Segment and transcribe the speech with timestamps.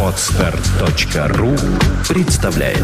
[0.00, 1.56] Отстар.ру
[2.08, 2.78] представляет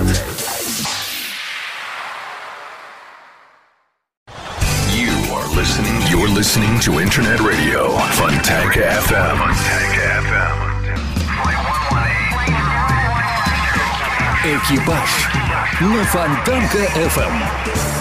[4.93, 6.03] You are listening.
[6.11, 9.39] You're listening to Internet Radio Fontanka FM.
[14.43, 15.29] «Экипаж»
[15.81, 18.00] на Фонтанка FM.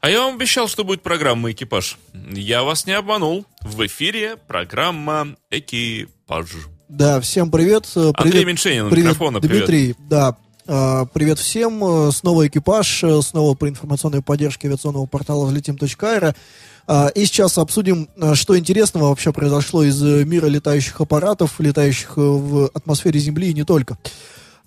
[0.00, 1.98] А я вам обещал, что будет программа «Экипаж».
[2.32, 3.44] Я вас не обманул.
[3.62, 6.46] В эфире программа «Экипаж».
[6.88, 7.84] Да, всем привет.
[7.96, 9.66] Э, Андрей привет, Меньшенин у привет, микрофона, привет.
[9.66, 10.36] Дмитрий, да.
[10.66, 11.82] Э, Привет всем.
[11.84, 16.34] Э, Снова экипаж, снова при информационной поддержке авиационного портала взлетим.аэро.
[17.14, 23.50] И сейчас обсудим, что интересного вообще произошло из мира летающих аппаратов, летающих в атмосфере Земли
[23.50, 23.98] и не только.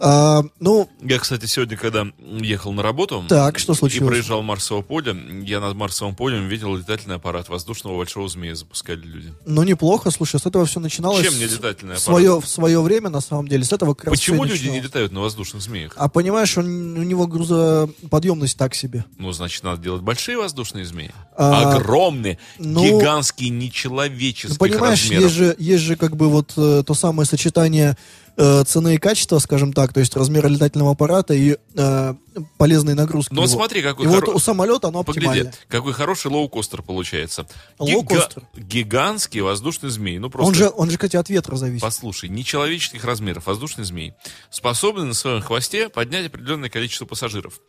[0.04, 4.10] А, Ну, Я, кстати, сегодня, когда ехал на работу Так, что и случилось?
[4.10, 5.16] проезжал Марсово поле,
[5.46, 9.32] я над Марсовым полем видел летательный аппарат воздушного большого змея запускали люди.
[9.46, 11.24] ну неплохо, слушай, с этого все начиналось.
[11.24, 11.99] Чем не летательный аппарат?
[12.02, 15.12] свое, в свое время, на самом деле, с этого как Почему и люди не летают
[15.12, 15.94] на воздушных змеях?
[15.98, 19.05] А понимаешь, он, у него грузоподъемность так себе.
[19.20, 21.12] Ну, значит, надо делать большие воздушные змеи.
[21.38, 25.24] А, Огромные, ну, гигантские, Ну, нечеловеческих понимаешь, размеров.
[25.26, 27.98] есть же, есть же как бы вот э, то самое сочетание
[28.37, 32.13] э, цены и качества, скажем так, то есть размера летательного аппарата и э,
[32.57, 33.34] полезной нагрузки.
[33.34, 33.51] Но его.
[33.51, 35.51] смотри, какой И вот хоро- у самолета оно оптимально.
[35.68, 37.48] какой хороший лоукостер получается.
[37.79, 38.43] Лоукостер?
[38.55, 40.18] Гигантский воздушный змей.
[40.20, 40.48] Ну, просто...
[40.48, 41.82] Он же, он же, кстати, от ветра зависит.
[41.82, 44.13] Послушай, нечеловеческих размеров воздушный змей
[44.49, 47.60] способен на своем хвосте поднять определенное количество пассажиров.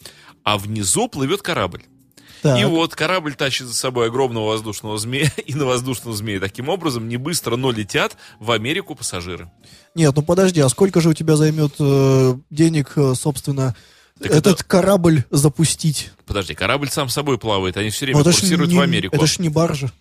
[0.44, 1.82] А внизу плывет корабль.
[2.42, 2.60] Так.
[2.60, 7.08] И вот корабль тащит за собой огромного воздушного змея, и на воздушном змее таким образом
[7.08, 9.50] не быстро, но летят в Америку пассажиры.
[9.94, 13.74] Нет, ну подожди, а сколько же у тебя займет э, денег, э, собственно,
[14.20, 16.10] Так этот это- корабль запустить?
[16.26, 19.14] Подожди, корабль сам собой плавает, они все время Ну, это ж курсируют не- в Америку.
[19.16, 19.92] Это ж не баржа.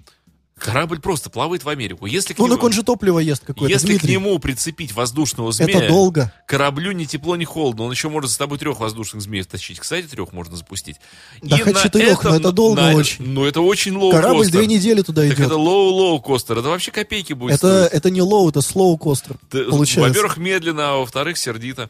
[0.61, 2.05] Корабль просто плавает в Америку.
[2.05, 4.11] Если к Ну, нему, так он же топливо ест какое-то, если к Дмитрий.
[4.13, 6.31] нему прицепить воздушного змея, Это долго.
[6.45, 7.83] Кораблю ни тепло, ни холодно.
[7.85, 9.79] Он еще может с тобой трех воздушных змеев тащить.
[9.79, 10.97] Кстати, трех можно запустить.
[11.41, 13.25] Да хоть на четырех, но это долго на- очень.
[13.25, 15.47] Ну, это очень low Корабль две недели туда Так идет.
[15.47, 16.59] это low-low костер.
[16.59, 17.93] Это вообще копейки будет Это, стоить.
[17.93, 19.37] это не low, это slow костер.
[19.49, 20.09] Ты- Получается.
[20.09, 21.89] Во-первых, медленно, а во-вторых, сердито.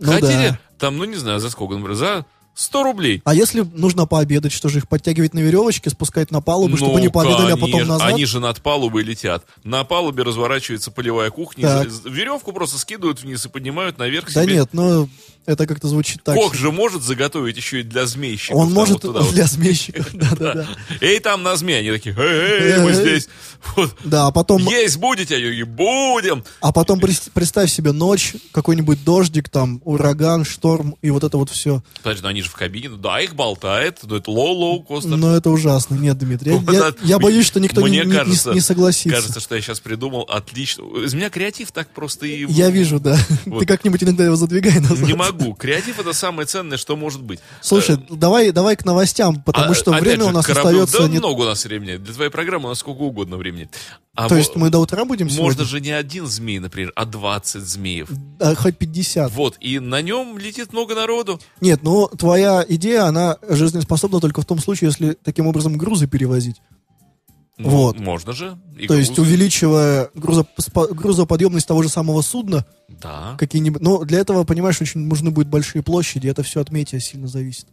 [0.00, 0.58] Ну Хотели да.
[0.78, 2.26] там, ну не знаю, за сколько, например, за
[2.58, 3.22] 100 рублей.
[3.24, 6.98] А если нужно пообедать, что же их подтягивать на веревочке, спускать на палубу, чтобы Ну,
[6.98, 8.08] они пообедали, а потом назад?
[8.12, 9.44] Они же над палубой летят.
[9.62, 11.62] На палубе разворачивается полевая кухня.
[11.62, 11.88] Так.
[12.04, 14.54] Веревку просто скидывают вниз и поднимают наверх Да себе.
[14.54, 15.08] нет, ну
[15.48, 16.34] это как-то звучит так.
[16.36, 18.54] Кок же может заготовить еще и для змейщиков.
[18.56, 19.32] Он может вот туда вот.
[19.32, 20.68] для змейщиков, да-да-да.
[21.00, 21.78] Эй, там на змеи.
[21.78, 23.28] Они такие, эй, мы здесь.
[24.04, 25.40] Да, а потом, Есть будете?
[25.40, 26.44] Я говорю, будем.
[26.60, 31.82] а потом представь себе ночь, какой-нибудь дождик, там, ураган, шторм и вот это вот все.
[32.02, 32.90] Подожди, ну они же в кабине.
[32.90, 34.00] Ну Да, их болтает.
[34.02, 35.16] Ну это low-low костер.
[35.16, 35.94] Но это ужасно.
[35.94, 36.52] Нет, Дмитрий,
[37.04, 39.40] я- боюсь, что никто Мне не, не- не- кажется- согласится.
[39.40, 40.82] Что я сейчас придумал отлично.
[41.04, 42.44] Из меня креатив так просто и...
[42.52, 43.18] Я вижу, да.
[43.44, 45.00] Ты как-нибудь иногда его задвигай назад.
[45.00, 45.37] Не могу.
[45.58, 47.40] Креатив это самое ценное, что может быть.
[47.60, 51.08] Слушай, давай, давай к новостям, потому А, что время же, у нас кораблю- остается Да
[51.08, 51.18] не...
[51.18, 51.96] много у нас времени.
[51.96, 53.68] Для твоей программы у нас сколько угодно времени.
[54.14, 55.64] А То есть мы до утра будем Можно сегодня?
[55.64, 58.10] же не один змей, например, а 20 змеев.
[58.40, 59.30] А, хоть 50.
[59.32, 61.40] Вот, и на нем летит много народу.
[61.60, 66.56] Нет, ну твоя идея, она жизнеспособна только в том случае, если таким образом грузы перевозить.
[67.58, 67.98] Ну, Вот.
[67.98, 68.56] Можно же.
[68.78, 69.22] И То есть грузы.
[69.30, 73.34] увеличивая грузоподъемность того же самого судна, Да.
[73.38, 73.82] какие-нибудь...
[73.82, 77.66] Ну, для этого, понимаешь, очень нужны будут большие площади, это все от метео сильно зависит.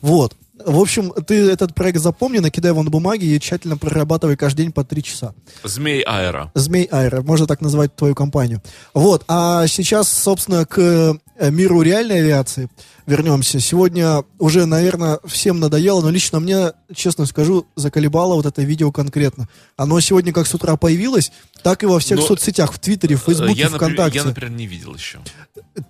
[0.00, 0.36] Вот.
[0.64, 4.72] В общем, ты этот проект запомни, накидай его на бумаге и тщательно прорабатывай каждый день
[4.72, 5.34] по три часа.
[5.64, 6.50] Змей Аэро.
[6.54, 8.62] Змей Айра, можно так назвать твою компанию.
[8.94, 12.68] Вот, а сейчас, собственно, к миру реальной авиации
[13.06, 13.60] вернемся.
[13.60, 19.48] Сегодня уже, наверное, всем надоело, но лично мне, честно скажу, заколебало вот это видео конкретно.
[19.76, 21.30] Оно сегодня как с утра появилось,
[21.62, 24.18] так и во всех Но, соцсетях, в Твиттере, в Фейсбуке, Э, я, например, ВКонтакте.
[24.18, 25.20] я, например, не видел еще.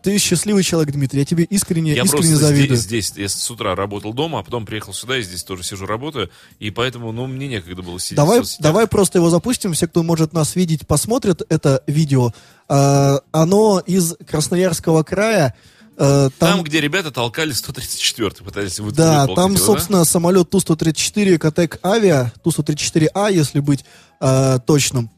[0.02, 2.76] Ты счастливый человек, Дмитрий, я тебе искренне, Я искренне просто завидую.
[2.76, 5.86] здесь, здесь, я с утра работал дома, а потом приехал сюда, и здесь тоже сижу,
[5.86, 6.28] работаю,
[6.58, 9.72] и поэтому, ну, мне некогда было сидеть Давай, давай просто его запустим.
[9.72, 12.32] Все, кто может нас видеть, посмотрят это видео.
[12.68, 15.54] А, оно из Красноярского края.
[15.98, 19.64] А, Там, там, где ребята толкали 134 пытались вы- да, вытолкать там, его, да?
[19.66, 23.84] собственно, самолет Ту-134 Катек Авиа, Ту-134А, если быть
[24.20, 25.10] а, точным.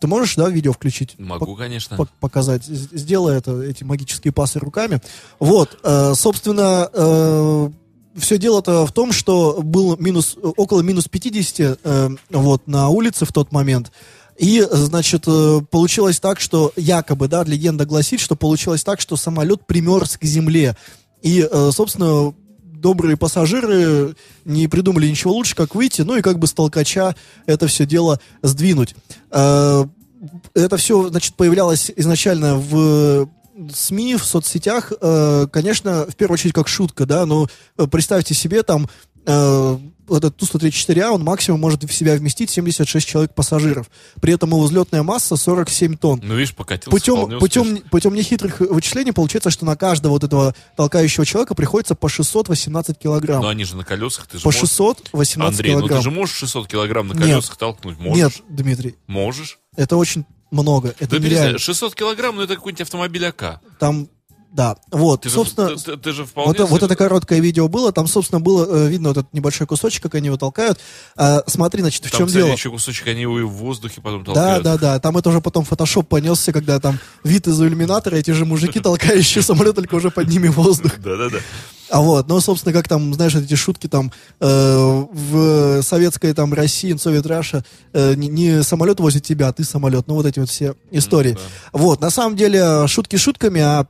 [0.00, 1.18] Ты можешь, да, видео включить?
[1.18, 1.96] Могу, конечно.
[1.96, 2.62] пок- показать.
[2.64, 5.00] Сделай это, эти магические пасы руками.
[5.40, 6.88] Вот, э, собственно,
[8.16, 13.32] все дело-то в том, что был минус, около минус 50 э, вот, на улице в
[13.32, 13.90] тот момент.
[14.38, 19.66] И, значит, э, получилось так, что якобы, да, легенда гласит, что получилось так, что самолет
[19.66, 20.76] примерз к земле.
[21.22, 26.46] И, э, собственно, добрые пассажиры не придумали ничего лучше, как выйти, ну и как бы
[26.46, 27.14] с толкача
[27.46, 28.94] это все дело сдвинуть.
[29.30, 29.84] Э,
[30.54, 33.28] это все, значит, появлялось изначально в
[33.72, 34.92] СМИ, в соцсетях,
[35.52, 37.48] конечно, в первую очередь как шутка, да, но
[37.90, 38.88] представьте себе там
[39.26, 39.78] э,
[40.10, 43.90] этот Ту-134А, он максимум может в себя вместить 76 человек пассажиров.
[44.20, 46.20] При этом его взлетная масса 47 тонн.
[46.22, 51.24] Ну, видишь, покатился Путем, путем, путем нехитрых вычислений получается, что на каждого вот этого толкающего
[51.24, 53.42] человека приходится по 618 килограмм.
[53.42, 54.60] Но они же на колесах, ты же по можешь...
[54.60, 55.98] 618 Андрей, ну килограмм.
[56.00, 57.22] ты же можешь 600 килограмм на Нет.
[57.22, 57.98] колесах толкнуть?
[57.98, 58.16] Можешь?
[58.22, 59.58] Нет, Дмитрий, Можешь?
[59.76, 60.94] это очень много.
[60.98, 61.52] Это Да нереально.
[61.52, 63.60] перестань, 600 килограмм, ну это какой-нибудь автомобиль АК.
[63.78, 64.08] Там,
[64.52, 66.50] да, вот, Ты, же- собственно, ты, ты- ты же вполне...
[66.58, 69.66] Вот, вот себе- это короткое видео было, там, собственно, было э, видно вот этот небольшой
[69.66, 70.78] кусочек, как они его толкают.
[71.16, 72.52] А, смотри, значит, в Там, чем кстати, дело.
[72.54, 74.62] еще кусочек, они его и в воздухе потом Да, толкают.
[74.64, 74.98] да, да.
[75.00, 79.42] Там это уже потом фотошоп понесся, когда там вид из иллюминатора, эти же мужики, толкающие
[79.42, 80.92] самолет, только уже под ними воздух.
[80.98, 81.38] Да, да, да.
[81.88, 86.94] А вот, ну, собственно, как там, знаешь, эти шутки там э, в советской там России,
[86.96, 90.06] Совет Раша, э, не, не самолет возит тебя, а ты самолет.
[90.06, 91.32] Ну, вот эти вот все истории.
[91.32, 91.40] да.
[91.78, 93.86] Вот, на самом деле, шутки шутками, а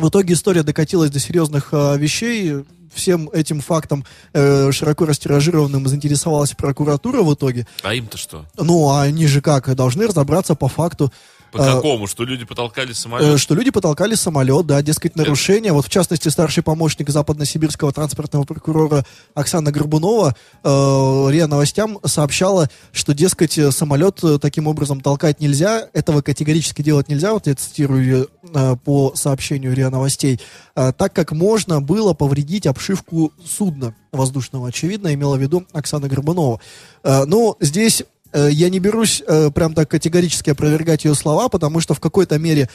[0.00, 2.64] в итоге история докатилась до серьезных э, вещей.
[2.92, 7.66] Всем этим фактом э, широко растиражированным заинтересовалась прокуратура в итоге.
[7.82, 8.46] А им-то что?
[8.58, 11.12] Ну, а они же как, должны разобраться по факту,
[11.52, 12.06] По А, какому?
[12.06, 13.40] Что люди потолкали э, самолет?
[13.40, 15.72] что люди потолкали самолет, да, дескать, нарушения.
[15.72, 19.04] Вот, в частности, старший помощник западносибирского транспортного прокурора
[19.34, 25.88] Оксана Горбунова э, РИА Новостям сообщала, что, дескать, э, самолет э, таким образом толкать нельзя,
[25.92, 30.40] этого категорически делать нельзя, вот я цитирую э, по сообщению РИА Новостей,
[30.76, 36.60] э, так как можно было повредить обшивку судна воздушного, очевидно, имела в виду Оксана Горбунова.
[37.02, 38.04] Э, ну, здесь э,
[38.38, 42.68] я не берусь э, прям так категорически опровергать ее слова, потому что в какой-то мере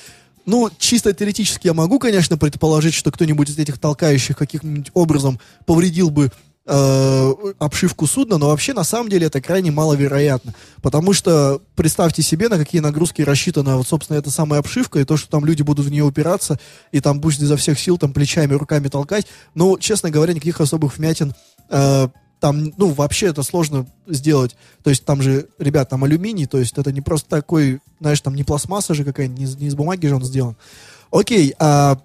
[0.46, 6.12] ну, чисто теоретически я могу, конечно, предположить, что кто-нибудь из этих толкающих каким-нибудь образом повредил
[6.12, 6.32] бы
[6.66, 10.54] э, обшивку судна, но вообще на самом деле это крайне маловероятно.
[10.82, 15.18] Потому что представьте себе, на какие нагрузки рассчитана вот, собственно, эта самая обшивка, и то,
[15.18, 16.60] что там люди будут в нее упираться,
[16.92, 19.28] и там пусть изо всех сил там плечами, руками толкать.
[19.54, 21.34] Ну, честно говоря, никаких особых вмятин
[21.70, 22.08] э,
[22.46, 24.56] там, ну, вообще это сложно сделать.
[24.84, 28.36] То есть там же, ребят, там алюминий, то есть это не просто такой, знаешь, там
[28.36, 30.56] не пластмасса же какая-нибудь, не, не из бумаги же он сделан.
[31.10, 31.98] Окей, а,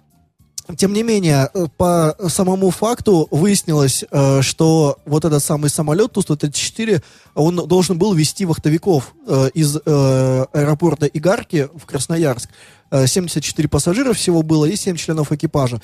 [0.77, 7.03] тем не менее, э, по самому факту выяснилось, э, что вот этот самый самолет Ту-134,
[7.35, 12.49] он должен был вести вахтовиков э, из аэропорта Игарки в Красноярск.
[12.89, 15.79] Э, 74 пассажира всего было и 7 членов экипажа.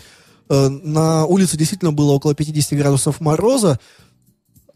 [0.50, 3.80] На улице действительно было около 50 градусов мороза.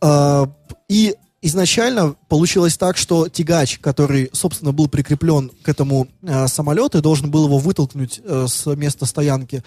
[0.01, 0.49] А,
[0.87, 7.01] И изначально получилось так, что тягач, который, собственно, был прикреплен к этому э, самолету, и
[7.01, 9.63] должен был его вытолкнуть э, с места стоянки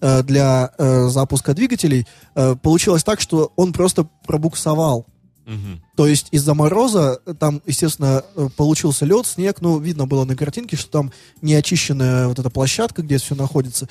[0.00, 5.06] э, для э, запуска двигателей, э, получилось так, что он просто пробуксовал.
[5.46, 5.80] Мгм.
[5.96, 10.36] То есть из-за мороза э, там, естественно, э, получился лед, снег, ну, видно было на
[10.36, 11.12] картинке, что там
[11.42, 13.88] неочищенная вот эта площадка, где все находится.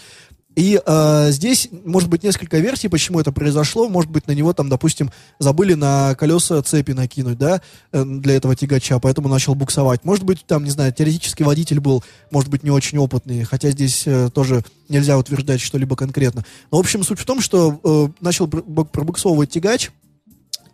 [0.55, 3.89] И э, здесь может быть несколько версий, почему это произошло.
[3.89, 7.61] Может быть, на него там, допустим, забыли на колеса цепи накинуть, да,
[7.91, 10.05] э, для этого тягача, поэтому начал буксовать.
[10.05, 14.03] Может быть, там, не знаю, теоретический водитель был, может быть, не очень опытный, хотя здесь
[14.05, 16.45] э, тоже нельзя утверждать что-либо конкретно.
[16.71, 19.91] Но, в общем, суть в том, что э, начал пр- бу- пробуксовывать тягач,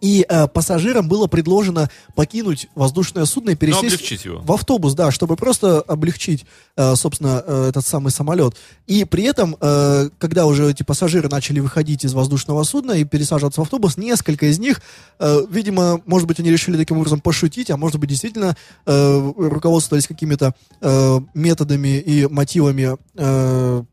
[0.02, 5.36] и э, пассажирам было предложено покинуть воздушное судно и Ну, пересесть в автобус, да, чтобы
[5.36, 8.56] просто облегчить, э, собственно, э, этот самый самолет.
[8.88, 13.62] И при этом, э, когда уже эти пассажиры начали выходить из воздушного судна и пересаживаться
[13.62, 14.82] в автобус, несколько из них,
[15.20, 20.08] э, видимо, может быть, они решили таким образом пошутить, а может быть, действительно э, руководствовались
[20.08, 23.84] какими-то э, методами и мотивами э,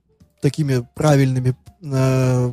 [0.41, 2.53] такими правильными, э,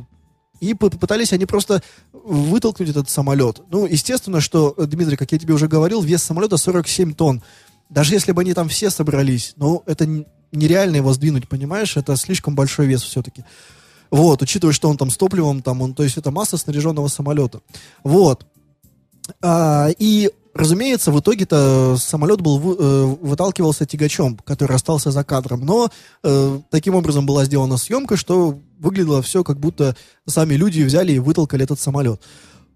[0.60, 1.82] и попытались они просто
[2.12, 3.60] вытолкнуть этот самолет.
[3.70, 7.42] Ну, естественно, что, э, Дмитрий, как я тебе уже говорил, вес самолета 47 тонн.
[7.88, 10.06] Даже если бы они там все собрались, ну, это
[10.52, 11.96] нереально его сдвинуть, понимаешь?
[11.96, 13.44] Это слишком большой вес все-таки.
[14.10, 17.60] Вот, учитывая, что он там с топливом, там, он, то есть это масса снаряженного самолета.
[18.04, 18.46] Вот.
[19.42, 25.64] А, и, разумеется, в итоге-то самолет был э, выталкивался тягачом, который остался за кадром.
[25.64, 25.90] Но
[26.22, 29.96] э, таким образом была сделана съемка, что выглядело все, как будто
[30.26, 32.20] сами люди взяли и вытолкали этот самолет.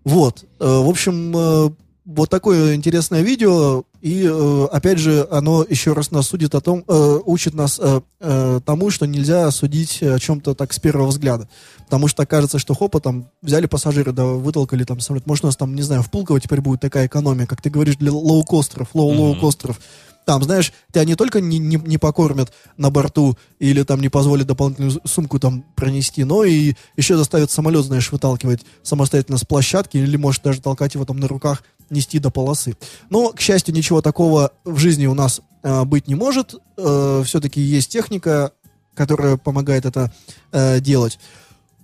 [0.05, 0.45] Вот.
[0.59, 1.71] Э, в общем, э,
[2.05, 3.85] вот такое интересное видео.
[4.01, 8.01] И, э, опять же, оно еще раз нас судит о том, э, учит нас э,
[8.21, 11.49] э, тому, что нельзя судить о чем-то так с первого взгляда.
[11.85, 15.27] Потому что кажется, что хопа, там, взяли пассажиры, да, вытолкали там самолет.
[15.27, 17.97] Может, у нас там, не знаю, в Пулково теперь будет такая экономия, как ты говоришь,
[17.97, 19.77] для лоукостеров, low-лоукостеров.
[20.25, 24.47] там, знаешь, тебя не только не, не, не покормят на борту или там не позволят
[24.47, 30.17] дополнительную сумку там пронести, но и еще заставят самолет, знаешь, выталкивать самостоятельно с площадки или
[30.17, 32.77] может даже толкать его там на руках, нести до полосы.
[33.09, 36.55] Но, к счастью, ничего такого в жизни у нас э, быть не может.
[36.77, 38.53] Э, все-таки есть техника,
[38.95, 40.13] которая помогает это
[40.53, 41.19] э, делать.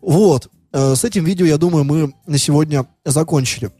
[0.01, 0.49] Вот.
[0.73, 3.71] Э, с этим видео, я думаю, мы на сегодня закончили.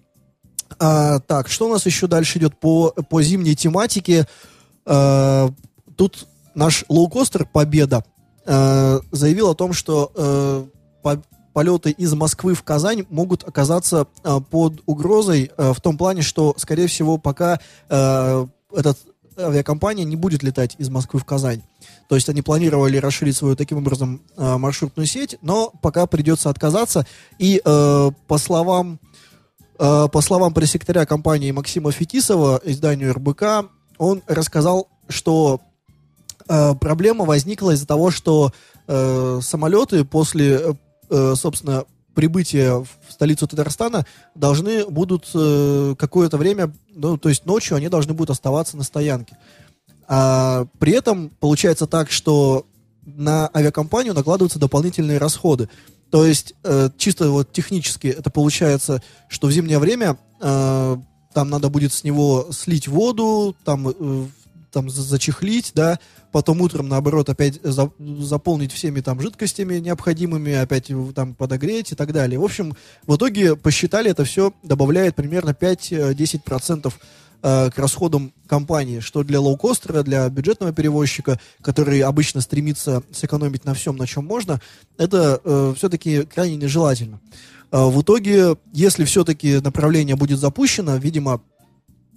[0.79, 4.27] А, так, что у нас еще дальше идет по, по зимней тематике?
[4.85, 5.51] А,
[5.97, 8.05] тут наш лоукостер «Победа»
[8.47, 10.67] а, заявил о том, что а,
[11.57, 16.55] полеты из Москвы в Казань могут оказаться а, под угрозой а, в том плане, что,
[16.59, 18.99] скорее всего, пока а, этот
[19.39, 21.63] авиакомпания не будет летать из Москвы в Казань.
[22.09, 27.07] То есть они планировали расширить свою таким образом э, маршрутную сеть, но пока придется отказаться.
[27.39, 28.99] И э, по словам
[29.79, 35.61] Э, по словам пресс-секретаря компании Максима Фетисова, изданию РБК, он рассказал, что
[36.49, 38.53] э, проблема возникла из-за того, что
[38.87, 40.77] э, самолеты после,
[41.11, 41.85] э, собственно,
[42.15, 48.15] прибытия в столицу Татарстана должны будут э, какое-то время, ну, то есть ночью они должны
[48.15, 49.37] будут оставаться на стоянке.
[50.09, 52.67] А при этом получается так, что
[53.05, 55.69] на авиакомпанию накладываются дополнительные расходы.
[56.11, 60.97] То есть, э, чисто вот технически это получается, что в зимнее время э,
[61.35, 64.27] там надо будет с него слить воду, там, э,
[64.73, 65.99] там зачехлить, да,
[66.37, 72.13] потом утром, наоборот, опять за, заполнить всеми там жидкостями необходимыми, опять там подогреть и так
[72.13, 72.39] далее.
[72.39, 72.77] В общем,
[73.07, 76.93] в итоге посчитали, это все добавляет примерно 5-10%
[77.43, 83.73] э, к расходам компании, что для лоукостера, для бюджетного перевозчика, который обычно стремится сэкономить на
[83.73, 84.61] всем, на чем можно,
[84.99, 87.19] это э, все-таки крайне нежелательно.
[87.73, 91.41] Э, в итоге, если все-таки направление будет запущено, видимо,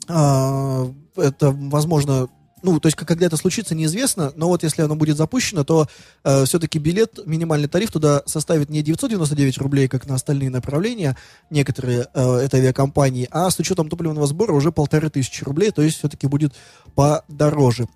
[0.09, 2.27] э, это, возможно,
[2.61, 5.87] ну, то есть, когда это случится, неизвестно, но вот если оно будет запущено, то
[6.23, 11.17] э, все-таки билет, минимальный тариф туда составит не 999 рублей, как на остальные направления
[11.49, 15.97] некоторые э, этой авиакомпании, а с учетом топливного сбора уже полторы тысячи рублей, то есть
[15.97, 16.53] все-таки будет
[16.95, 17.87] подороже.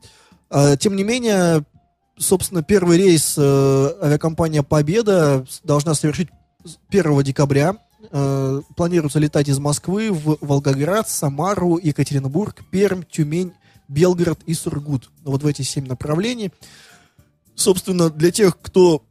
[0.49, 1.63] Э, тем не менее,
[2.17, 6.29] собственно, первый рейс э, авиакомпания «Победа» должна совершить
[6.89, 7.75] 1 декабря.
[8.11, 13.53] Э, планируется летать из Москвы в Волгоград, Самару, Екатеринбург, Пермь, Тюмень,
[13.93, 15.09] Белгород и Сургут.
[15.23, 16.51] Вот в эти семь направлений.
[17.55, 19.03] Собственно, для тех, кто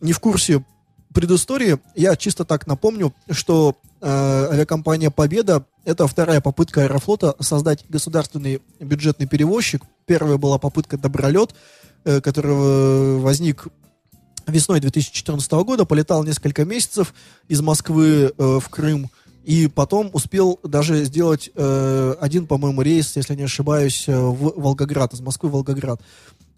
[0.00, 0.64] не в курсе
[1.12, 4.06] предыстории, я чисто так напомню, что э,
[4.52, 9.82] авиакомпания «Победа»— это вторая попытка Аэрофлота создать государственный бюджетный перевозчик.
[10.06, 11.54] Первая была попытка «Добролет»,
[12.04, 13.66] э, который возник
[14.46, 17.14] весной 2014 года, полетал несколько месяцев
[17.48, 19.10] из Москвы э, в Крым,
[19.44, 25.12] и потом успел даже сделать э, один, по-моему, рейс, если не ошибаюсь, э, в Волгоград,
[25.14, 26.00] из Москвы в Волгоград.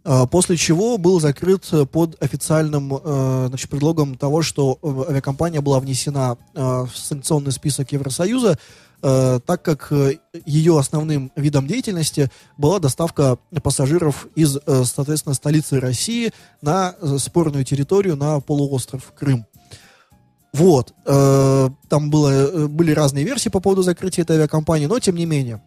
[0.04, 5.78] Э, после чего был закрыт под официальным э, значит, предлогом того, что э, авиакомпания была
[5.78, 8.58] внесена э, в санкционный список Евросоюза,
[9.02, 15.78] э, так как э, ее основным видом деятельности была доставка пассажиров из, э, соответственно, столицы
[15.78, 19.46] России на э, спорную территорию, на полуостров Крым.
[20.52, 20.92] Вот.
[21.06, 25.24] Э, там было, э, были разные версии по поводу закрытия этой авиакомпании, но тем не
[25.24, 25.62] менее.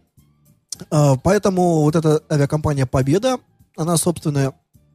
[0.90, 3.38] Э, поэтому вот эта авиакомпания «Победа»,
[3.76, 4.54] она, собственно,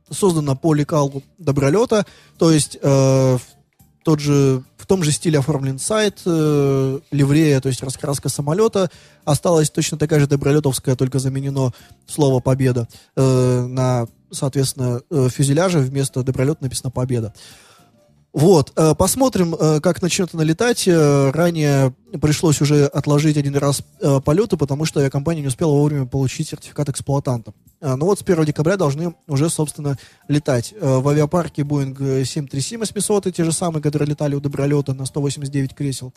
[0.10, 2.06] создана по лекалу Добролета,
[2.38, 8.90] то есть тот же, в том же стиле оформлен сайт, ливрея, то есть раскраска самолета.
[9.24, 11.72] Осталась точно такая же добролетовская, только заменено
[12.08, 17.34] слово «победа» на, соответственно, фюзеляже вместо добролет написано «победа».
[18.34, 20.88] Вот, э, посмотрим, э, как начнет она летать.
[20.88, 23.84] Э, ранее пришлось уже отложить один раз
[24.24, 27.54] полеты, потому что авиакомпания не успела вовремя получить сертификат эксплуатанта.
[27.82, 29.98] Но ну вот с 1 декабря должны уже, собственно,
[30.28, 30.74] летать.
[30.80, 36.14] В авиапарке Boeing 737 800, те же самые, которые летали у Добролета на 189 кресел.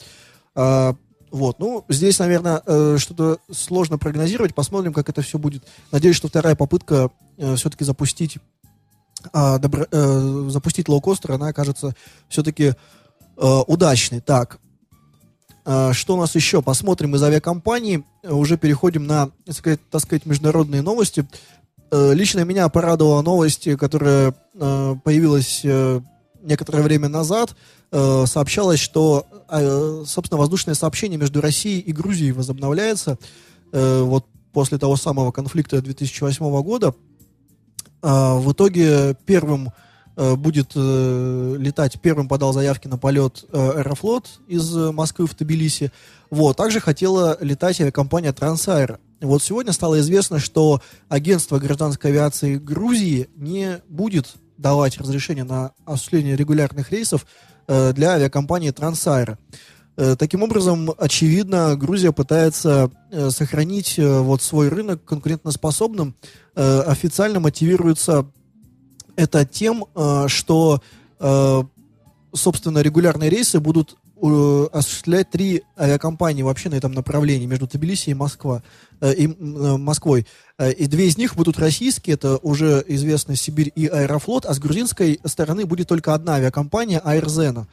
[0.55, 2.61] Вот, ну, здесь, наверное,
[2.99, 4.55] что-то сложно прогнозировать.
[4.55, 5.63] Посмотрим, как это все будет.
[5.91, 8.39] Надеюсь, что вторая попытка все-таки запустить
[9.33, 11.95] а, добро, э, запустить лоукостер, она окажется
[12.29, 12.75] все-таки
[13.37, 14.21] э, удачной.
[14.21, 14.59] Так,
[15.65, 16.63] э, что у нас еще?
[16.63, 18.05] Посмотрим из авиакомпании.
[18.23, 21.27] Уже переходим на, так сказать, так сказать международные новости.
[21.91, 26.01] Э, лично меня порадовала новость, которая э, появилась э,
[26.43, 27.55] некоторое время назад.
[27.91, 33.19] Э, сообщалось, что, э, собственно, воздушное сообщение между Россией и Грузией возобновляется.
[33.73, 36.95] Э, вот после того самого конфликта 2008 года
[38.07, 39.73] а, в итоге первым
[40.17, 45.91] э, будет э, летать, первым подал заявки на полет э, Аэрофлот из Москвы в Тбилиси.
[46.29, 49.01] Вот, также хотела летать авиакомпания Трансаэр.
[49.23, 56.37] Вот сегодня стало известно, что агентство гражданской авиации Грузии не будет давать разрешение на осуществление
[56.37, 57.27] регулярных рейсов
[57.67, 59.39] для авиакомпании Трансайра.
[59.97, 66.15] Э, таким образом, очевидно, Грузия пытается э, сохранить э, вот свой рынок конкурентоспособным.
[66.55, 68.27] Официально мотивируется
[69.17, 69.87] это тем,
[70.29, 70.81] что,
[72.33, 73.97] собственно, регулярные рейсы будут
[74.73, 78.63] осуществлять три авиакомпании вообще на этом направлении между Тбилиси и Москва,
[79.03, 80.29] и, Москвой.
[80.77, 85.19] И две из них будут российские, это уже известно Сибирь и Аэрофлот, а с грузинской
[85.25, 87.67] стороны будет только одна авиакомпания Аэрзена.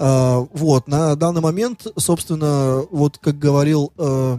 [0.00, 4.38] Э, вот, на данный момент, собственно, вот как говорил э,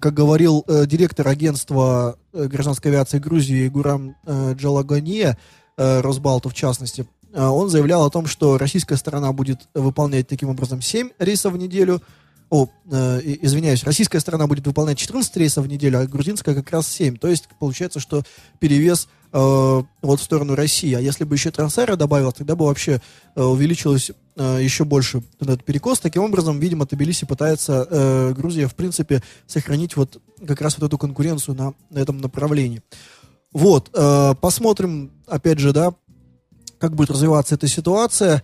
[0.00, 5.38] как говорил э, директор агентства э, гражданской авиации Грузии Гурам э, Джалагония,
[5.78, 10.50] э, Росбалту в частности, э, он заявлял о том, что российская сторона будет выполнять таким
[10.50, 12.02] образом 7 рейсов в неделю,
[12.50, 16.86] о, э, извиняюсь, российская сторона будет выполнять 14 рейсов в неделю, а грузинская как раз
[16.88, 17.16] 7.
[17.16, 18.24] То есть получается, что
[18.58, 20.94] перевес э, вот в сторону России.
[20.94, 23.00] А если бы еще Трансайра добавил, тогда бы вообще
[23.34, 26.00] э, увеличилось э, еще больше этот перекос.
[26.00, 31.54] Таким образом, видимо, Тбилиси пытается, Грузия, в принципе, сохранить вот как раз вот эту конкуренцию
[31.54, 32.82] на, на этом направлении.
[33.52, 33.90] Вот,
[34.40, 35.94] посмотрим, опять же, да,
[36.78, 38.42] как будет развиваться эта ситуация.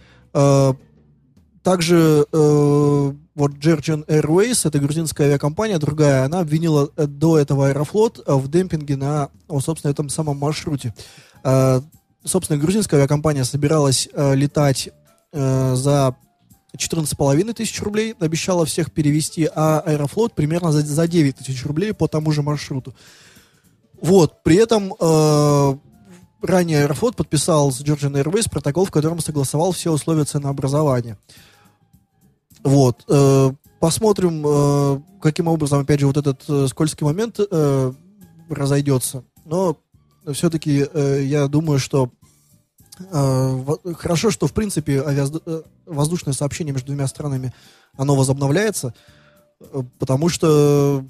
[1.65, 8.23] Также э, вот Georgian Airways, это грузинская авиакомпания, другая, она обвинила э, до этого Аэрофлот
[8.25, 10.95] э, в демпинге на, вот, собственно, этом самом маршруте.
[11.43, 11.81] Э,
[12.23, 14.91] собственно, грузинская авиакомпания собиралась э, летать
[15.33, 16.15] э, за
[16.77, 22.09] 14,5 тысяч рублей, обещала всех перевести, а Аэрофлот примерно за, за 9 тысяч рублей по
[22.09, 22.95] тому же маршруту.
[24.03, 25.77] Вот, при этом э,
[26.43, 31.17] ранее Аэрофлот подписал с Georgian Airways протокол, в котором согласовал все условия ценообразования.
[32.65, 33.05] Вот.
[33.09, 37.39] э, посмотрим, э, каким образом, опять же, вот этот э, скользкий момент
[38.49, 39.25] разойдется.
[39.45, 39.77] Но
[40.33, 42.11] все-таки я думаю, что
[43.97, 45.03] хорошо, что, в принципе,
[45.87, 47.53] воздушное сообщение между двумя странами,
[47.97, 48.95] оно возобновляется,
[49.99, 51.05] потому что,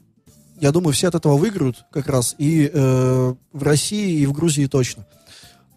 [0.60, 4.66] я думаю, все от этого выиграют как раз и э, в России, и в Грузии
[4.66, 5.06] точно.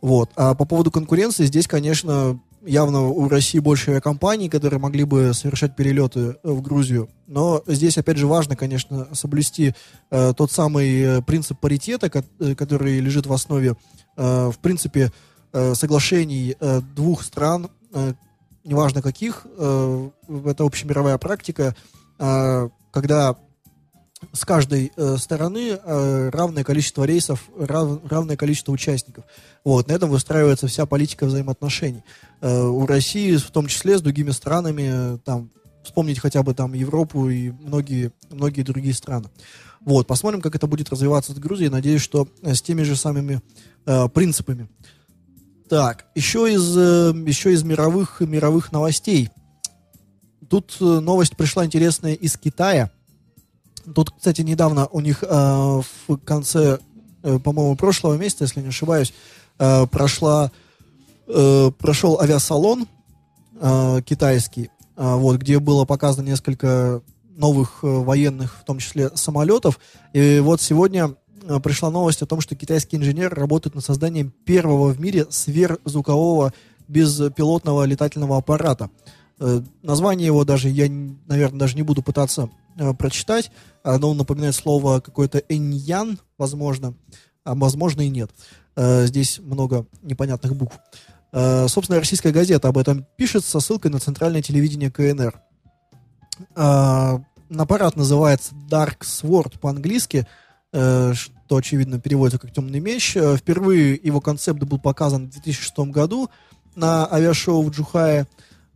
[0.01, 0.30] Вот.
[0.36, 5.75] А по поводу конкуренции, здесь, конечно, явно у России больше авиакомпаний, которые могли бы совершать
[5.75, 7.10] перелеты э, в Грузию.
[7.25, 9.73] Но здесь, опять же, важно, конечно, соблюсти
[10.12, 13.75] э, тот самый э, принцип паритета, э, который лежит в основе,
[14.17, 15.12] э, в принципе,
[15.53, 18.13] э, соглашений э, двух стран, э,
[18.63, 20.10] неважно каких, э,
[20.45, 21.75] это общемировая практика,
[22.19, 23.38] э, когда
[24.34, 29.25] с каждой э, стороны э, равное количество рейсов, рав- равное количество участников.
[29.67, 32.01] Вот, на этом выстраивается вся политика взаимоотношений.
[32.39, 35.49] Э, у России, в том числе с другими странами, там,
[35.84, 39.27] вспомнить хотя бы там Европу и многие, многие другие страны.
[39.82, 41.69] Вот, посмотрим, как это будет развиваться с Грузией.
[41.69, 43.41] Надеюсь, что э, с теми же самыми
[43.86, 44.69] э, принципами.
[45.67, 49.32] Так, еще из, э, еще из мировых, мировых новостей.
[50.49, 52.89] Тут э, новость пришла интересная из Китая.
[53.93, 56.80] Тут, кстати, недавно у них э, в конце,
[57.23, 59.13] э, по-моему, прошлого месяца, если не ошибаюсь,
[59.60, 60.52] э, прошла,
[61.28, 62.88] э, прошел авиасалон
[63.60, 67.02] э, китайский, э, вот, где было показано несколько
[67.38, 69.80] новых э, военных, в том числе самолетов.
[70.13, 74.89] И вот сегодня э, пришла новость о том, что китайские инженеры работают над созданием первого
[74.89, 76.54] в мире сверхзвукового
[76.88, 78.89] беспилотного летательного аппарата.
[79.39, 80.89] Э, название его даже я,
[81.28, 83.52] наверное, даже не буду пытаться э, прочитать.
[83.84, 86.96] Оно напоминает слово какое-то эньян, возможно,
[87.47, 88.29] а возможно и нет.
[88.75, 90.77] Э, здесь много непонятных букв.
[91.31, 95.39] Э, собственно, российская газета об этом пишет со ссылкой на центральное телевидение КНР.
[96.55, 97.19] Э,
[97.57, 100.27] аппарат называется Dark Sword по-английски,
[100.69, 103.15] что, очевидно, переводится как темный меч.
[103.38, 106.29] Впервые его концепт был показан в 2006 году
[106.75, 108.27] на авиашоу в Джухае.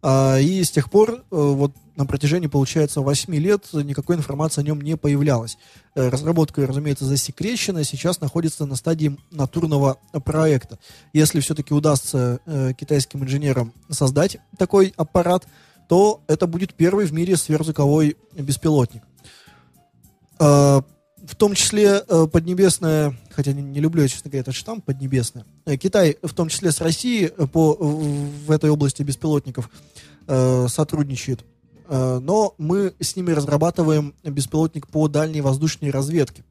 [0.01, 4.97] И с тех пор, вот на протяжении, получается, 8 лет никакой информации о нем не
[4.97, 5.57] появлялось.
[5.95, 10.79] Э, Разработка, разумеется, засекречена, сейчас находится на стадии натурного проекта.
[11.13, 15.45] Если все-таки удастся э, китайским инженерам создать такой аппарат,
[15.87, 19.03] то это будет первый в мире сверхзвуковой беспилотник.
[20.39, 20.81] Э,
[21.25, 25.45] в том числе э, Поднебесная, хотя не, не люблю я, честно говоря, этот штамп Поднебесная,
[25.65, 29.69] э, Китай, в том числе с Россией, э, по, в, в этой области беспилотников
[30.27, 31.45] э, сотрудничает.
[31.91, 36.45] Э, но мы с ними разрабатываем беспилотник по дальней воздушной разведке.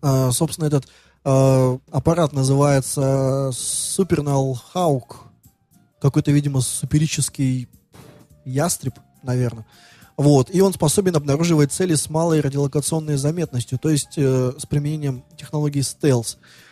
[0.00, 0.86] Э, собственно, этот
[1.24, 5.16] э, аппарат называется Supernal Hawk.
[6.00, 7.68] Какой-то, видимо, суперический
[8.44, 9.66] ястреб, наверное.
[10.16, 15.24] Вот, и он способен обнаруживать цели с малой радиолокационной заметностью, то есть э, с применением
[15.36, 16.38] технологии стелс.
[16.40, 16.65] Э,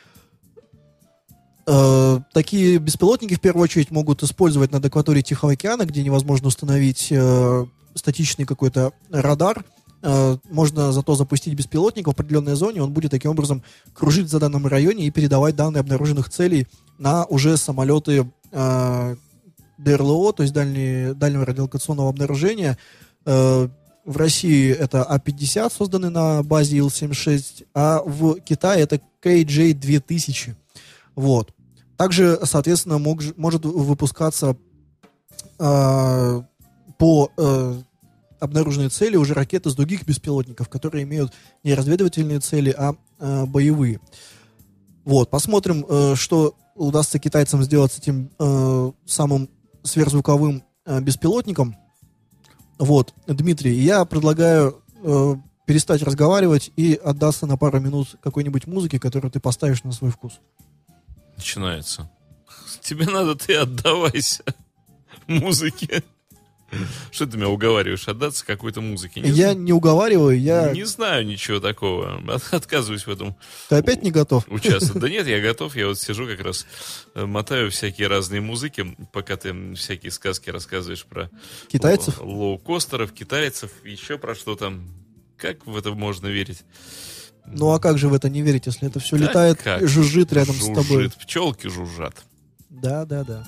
[1.65, 7.67] такие беспилотники в первую очередь могут использовать над акваторией Тихого океана, где невозможно установить э,
[7.95, 9.65] статичный какой-то радар.
[10.03, 13.63] Э, можно зато запустить беспилотник в определенной зоне, он будет таким образом
[13.95, 16.67] кружить в данном районе и передавать данные обнаруженных целей
[16.99, 19.17] на уже самолеты э,
[19.79, 22.77] ДРЛО, то есть дальние, дальнего радиолокационного обнаружения.
[23.25, 23.69] Э,
[24.05, 30.55] в России это А-50, созданный на базе Ил-76, а в Китае это KJ-2000.
[31.15, 31.53] Вот.
[31.97, 34.57] Также, соответственно, мог, может выпускаться
[35.59, 36.43] э,
[36.99, 37.75] по э,
[38.41, 44.01] обнаруженной цели уже ракеты с других беспилотников, которые имеют не разведывательные цели, а э, боевые.
[45.05, 49.49] Вот, посмотрим, э, что удастся китайцам сделать с этим э, самым
[49.85, 51.77] сверхзвуковым э, беспилотником.
[52.79, 59.31] Вот, Дмитрий, я предлагаю э, перестать разговаривать и отдаться на пару минут какой-нибудь музыке, которую
[59.31, 60.41] ты поставишь на свой вкус
[61.45, 62.11] начинается.
[62.81, 64.43] Тебе надо, ты отдавайся
[65.27, 66.03] музыке.
[67.13, 69.21] Что ты меня уговариваешь отдаться какой-то музыке?
[69.21, 69.59] Не я знаю.
[69.59, 70.73] не уговариваю, я...
[70.73, 72.21] Не знаю ничего такого.
[72.51, 73.37] Отказываюсь в этом.
[73.69, 74.45] Ты опять не готов?
[74.49, 75.01] Участвовать.
[75.01, 75.77] Да нет, я готов.
[75.77, 76.67] Я вот сижу как раз,
[77.15, 81.31] э, мотаю всякие разные музыки, пока ты всякие сказки рассказываешь про...
[81.69, 82.21] Китайцев?
[82.21, 84.89] Лоукостеров, китайцев, еще про что там.
[85.37, 86.65] Как в это можно верить?
[87.47, 89.83] Ну а как же в это не верить, если это все да летает как?
[89.83, 91.11] и жужжит рядом жужжит, с тобой?
[91.11, 92.15] Пчелки жужжат.
[92.71, 93.45] Да, да, да.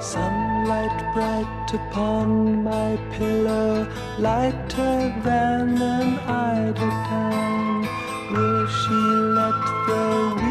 [0.00, 3.86] Sunlight bright upon my pillow,
[4.18, 7.88] lighter than an eider down.
[8.30, 9.00] Will she
[9.38, 10.43] let the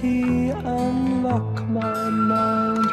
[0.00, 2.86] key, unlock my mind.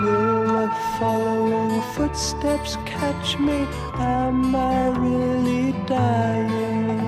[0.00, 3.66] Will the following footsteps catch me?
[3.94, 7.03] Am I really dying?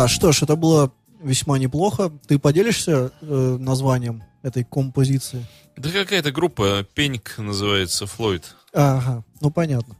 [0.00, 0.90] Да, что ж, это было
[1.22, 2.10] весьма неплохо.
[2.26, 5.44] Ты поделишься э, названием этой композиции?
[5.76, 8.56] Да какая-то группа, Пеньк называется, Флойд.
[8.72, 9.94] Ага, ну понятно.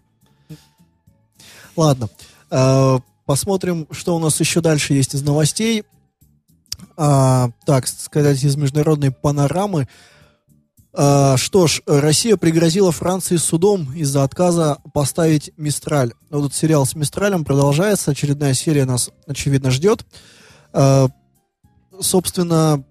[1.77, 2.09] Ладно,
[2.51, 5.85] э, посмотрим, что у нас еще дальше есть из новостей.
[6.97, 9.87] А, так, сказать, из международной панорамы.
[10.93, 16.13] А, что ж, Россия пригрозила Франции судом из-за отказа поставить «Мистраль».
[16.31, 20.05] Вот этот сериал с «Мистралем» продолжается, очередная серия нас, очевидно, ждет.
[20.73, 21.09] А,
[22.01, 22.85] собственно,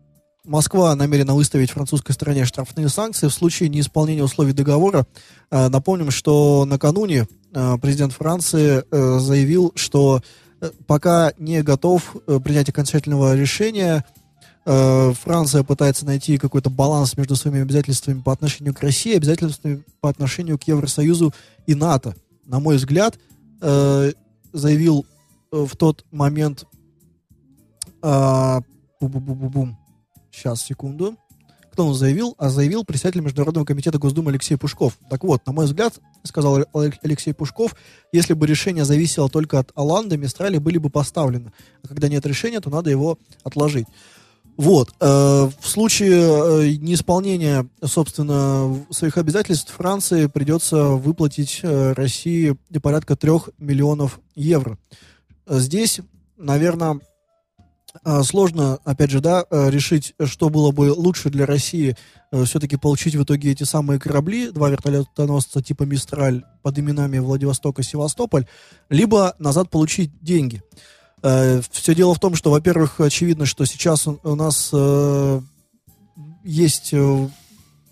[0.46, 5.06] Москва намерена выставить французской стране штрафные санкции в случае неисполнения условий договора.
[5.52, 7.28] А, напомним, что накануне
[7.82, 8.84] президент Франции
[9.20, 10.22] заявил, что
[10.62, 14.06] э, пока не готов э, принять окончательного решения.
[14.72, 20.10] Э, Франция пытается найти какой-то баланс между своими обязательствами по отношению к России, обязательствами по
[20.10, 21.34] отношению к Евросоюзу
[21.66, 22.16] и НАТО.
[22.46, 23.18] На мой взгляд,
[23.62, 24.12] э,
[24.54, 25.08] заявил
[25.52, 26.66] э, в тот момент...
[28.04, 28.60] Э,
[29.02, 29.76] бу-бу-бу-бу-бум.
[30.32, 31.16] Сейчас, секунду.
[31.72, 32.36] Кто он заявил?
[32.38, 35.00] А заявил председатель Международного комитета Госдумы Алексей Пушков.
[35.10, 36.64] Так вот, на мой взгляд, сказал
[37.02, 37.76] Алексей Пушков,
[38.12, 41.54] если бы решение зависело только от Аланды, Мистрали были бы поставлены.
[41.84, 43.88] А когда нет решения, то надо его отложить.
[44.60, 44.94] Вот.
[45.00, 53.52] Э, в случае э, неисполнения, собственно, своих обязательств Франции придется выплатить э, России порядка трех
[53.58, 54.78] миллионов евро.
[55.48, 56.02] Здесь,
[56.36, 57.00] наверное,
[58.24, 61.96] сложно, опять же, да, решить, что было бы лучше для России
[62.44, 67.84] все-таки получить в итоге эти самые корабли, два вертолетоносца типа «Мистраль» под именами Владивосток и
[67.84, 68.46] Севастополь,
[68.90, 70.62] либо назад получить деньги.
[71.22, 75.42] Э, все дело в том, что, во-первых, очевидно, что сейчас у, нас э,
[76.44, 77.30] есть э,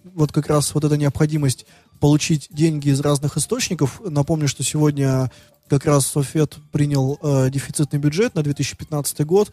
[0.03, 1.65] вот как раз вот эта необходимость
[1.99, 4.01] получить деньги из разных источников.
[4.05, 5.31] Напомню, что сегодня
[5.67, 9.51] как раз Софет принял дефицитный бюджет на 2015 год,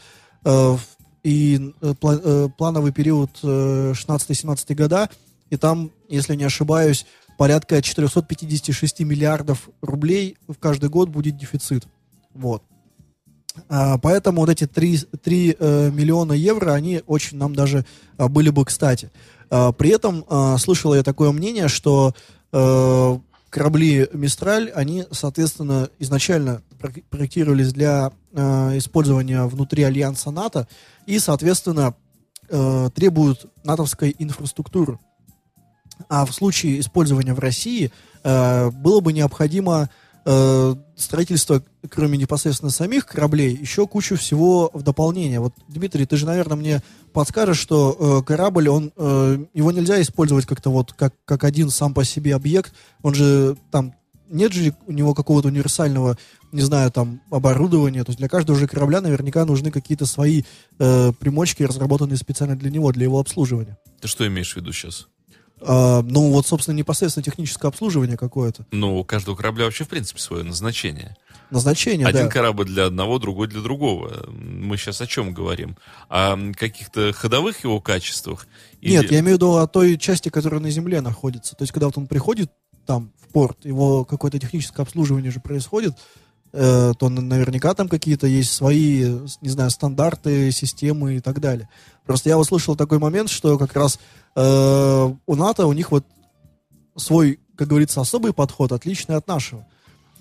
[1.24, 5.08] и пла плановый период э, 16-17 года,
[5.48, 7.06] и там, если не ошибаюсь,
[7.38, 11.86] порядка 456 миллиардов рублей в каждый год будет дефицит.
[12.34, 12.62] Вот.
[13.68, 17.84] А, поэтому вот эти 3, 3 э, миллиона евро, они очень нам даже
[18.16, 19.10] а, были бы кстати.
[19.50, 20.24] А, при этом
[20.58, 22.14] слышал я такое мнение, что
[22.52, 23.18] э,
[23.50, 26.62] корабли «Мистраль», они, соответственно, изначально
[27.10, 30.66] проектировались для э, использования внутри альянса НАТО
[31.06, 31.94] и, соответственно,
[32.94, 34.98] требуют натовской инфраструктуры.
[36.10, 37.90] А в случае использования в России
[38.22, 39.88] было бы необходимо
[40.24, 45.40] э, строительство, кроме непосредственно самих кораблей, еще кучу всего в дополнение.
[45.40, 46.82] Вот, Дмитрий, ты же, наверное, мне
[47.12, 51.94] подскажешь, что э, корабль, он, э, его нельзя использовать как-то вот, как, как один сам
[51.94, 52.72] по себе объект.
[53.02, 53.94] Он же там
[54.28, 56.16] нет же у него какого-то универсального,
[56.52, 58.04] не знаю, там, оборудования.
[58.04, 60.42] То есть для каждого же корабля наверняка нужны какие-то свои
[60.78, 63.78] э, примочки, разработанные специально для него, для его обслуживания.
[64.00, 65.08] Ты что имеешь в виду сейчас?
[65.66, 68.66] А, ну, вот, собственно, непосредственно техническое обслуживание какое-то.
[68.70, 71.16] Ну, у каждого корабля вообще, в принципе, свое назначение.
[71.50, 72.30] Назначение, Один да.
[72.30, 74.26] корабль для одного, другой для другого.
[74.28, 75.76] Мы сейчас о чем говорим?
[76.08, 78.46] О каких-то ходовых его качествах?
[78.80, 78.92] Или...
[78.92, 81.54] Нет, я имею в виду о той части, которая на земле находится.
[81.54, 82.50] То есть, когда вот он приходит
[82.86, 85.94] там в порт, его какое-то техническое обслуживание же происходит,
[86.54, 91.68] э, то наверняка там какие-то есть свои, не знаю, стандарты, системы и так далее.
[92.06, 93.98] Просто я услышал такой момент, что как раз
[94.36, 96.04] э, у НАТО у них вот
[96.96, 99.66] свой, как говорится, особый подход, отличный от нашего.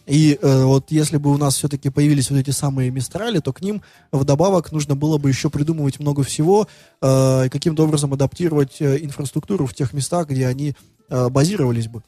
[0.06, 3.62] И э, вот если бы у нас все-таки появились вот эти самые мистрали, то к
[3.62, 6.68] ним вдобавок нужно было бы еще придумывать много всего,
[7.02, 10.76] э, каким-то образом адаптировать э, инфраструктуру в тех местах, где они
[11.10, 12.04] э, базировались бы.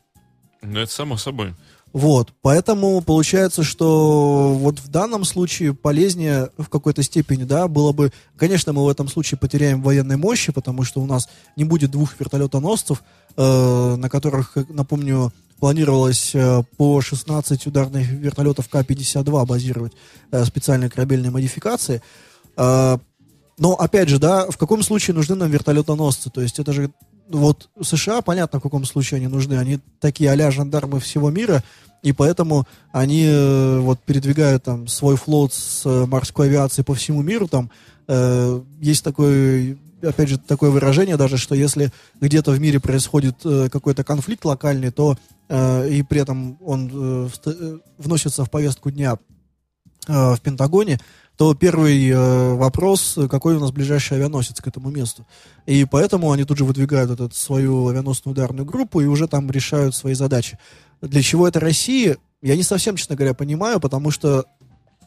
[0.61, 1.53] Ну, это само собой.
[1.95, 8.11] Вот, поэтому получается, что вот в данном случае полезнее в какой-то степени, да, было бы,
[8.35, 12.19] конечно, мы в этом случае потеряем военной мощи, потому что у нас не будет двух
[12.19, 13.01] вертолетоносцев,
[13.37, 19.93] э, на которых, напомню, планировалось э, по 16 ударных вертолетов К-52 базировать
[20.31, 22.01] э, специальные корабельные модификации.
[22.57, 22.97] Э,
[23.57, 26.29] но, опять же, да, в каком случае нужны нам вертолетоносцы?
[26.29, 26.91] То есть это же
[27.29, 29.55] вот США, понятно, в каком случае они нужны.
[29.55, 31.63] Они такие а жандармы всего мира,
[32.01, 37.23] и поэтому они э, вот передвигают там свой флот с э, морской авиацией по всему
[37.23, 37.47] миру.
[37.47, 37.71] Там
[38.07, 43.69] э, есть такой, опять же, такое выражение даже, что если где-то в мире происходит э,
[43.71, 45.17] какой-то конфликт локальный, то
[45.49, 49.17] э, и при этом он э, э вносится в повестку дня
[50.07, 50.99] э, в Пентагоне,
[51.37, 55.25] то первый э, вопрос, какой у нас ближайший авианосец к этому месту.
[55.65, 59.95] И поэтому они тут же выдвигают эту свою авианосную ударную группу и уже там решают
[59.95, 60.57] свои задачи.
[61.01, 64.45] Для чего это Россия, я не совсем, честно говоря, понимаю, потому что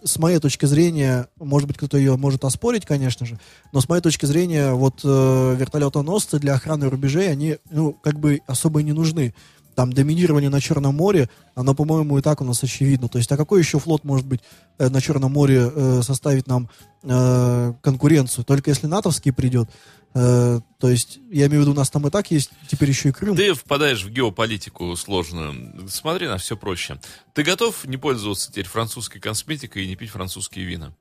[0.05, 3.39] с моей точки зрения, может быть, кто-то ее может оспорить, конечно же,
[3.73, 8.41] но с моей точки зрения, вот э, вертолетоносцы для охраны рубежей, они, ну, как бы
[8.47, 9.35] особо и не нужны
[9.79, 13.09] там доминирование на Черном море, оно, по-моему, и так у нас очевидно.
[13.09, 14.41] То есть, а какой еще флот может быть
[14.77, 16.69] э, на Черном море э, составить нам
[17.05, 18.45] э, конкуренцию?
[18.45, 19.71] Только если натовский придет.
[20.15, 23.11] Э, то есть, я имею в виду, у нас там и так есть теперь еще
[23.11, 23.37] и Крым.
[23.37, 25.89] Ты впадаешь в геополитику сложную.
[25.89, 27.01] Смотри на все проще.
[27.33, 30.93] Ты готов не пользоваться теперь французской косметикой и не пить французские вина?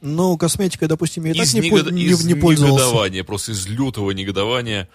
[0.00, 1.92] Ну, косметикой, допустим, я и так не, негод...
[1.92, 2.84] не, из не пользовался.
[2.84, 4.88] негодования, просто из лютого негодования.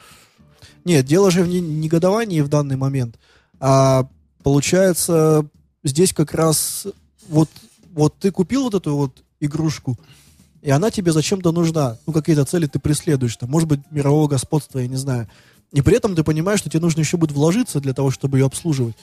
[0.90, 3.20] Нет, дело же в негодовании в данный момент.
[3.60, 4.08] А
[4.42, 5.46] получается,
[5.84, 6.88] здесь как раз
[7.28, 7.48] вот,
[7.92, 10.00] вот ты купил вот эту вот игрушку,
[10.64, 12.00] и она тебе зачем-то нужна.
[12.08, 15.30] Ну, какие-то цели ты преследуешь, там, может быть, мирового господства, я не знаю.
[15.72, 18.48] И при этом ты понимаешь, что тебе нужно еще будет вложиться для того, чтобы ее
[18.48, 18.96] обслуживать.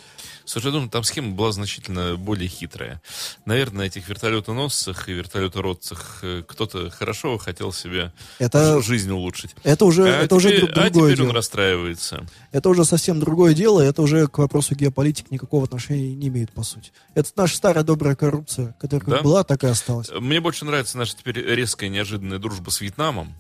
[0.45, 3.01] Слушай, я думаю, там схема была значительно более хитрая.
[3.45, 9.55] Наверное, на этих вертолетоносцах и вертолетородцах э, кто-то хорошо хотел себе Это- жизнь улучшить.
[9.63, 11.29] Это уже, а это уже теперь, друг- а другое теперь дело.
[11.29, 12.27] он расстраивается.
[12.53, 16.65] Это уже совсем другое дело, это уже к вопросу геополитики никакого отношения не имеет, по
[16.65, 16.91] сути.
[17.15, 19.23] Это наша старая добрая коррупция, которая как Да?
[19.23, 20.09] была, так и осталась.
[20.11, 23.35] Мне больше нравится наша теперь резкая неожиданная дружба с Вьетнамом.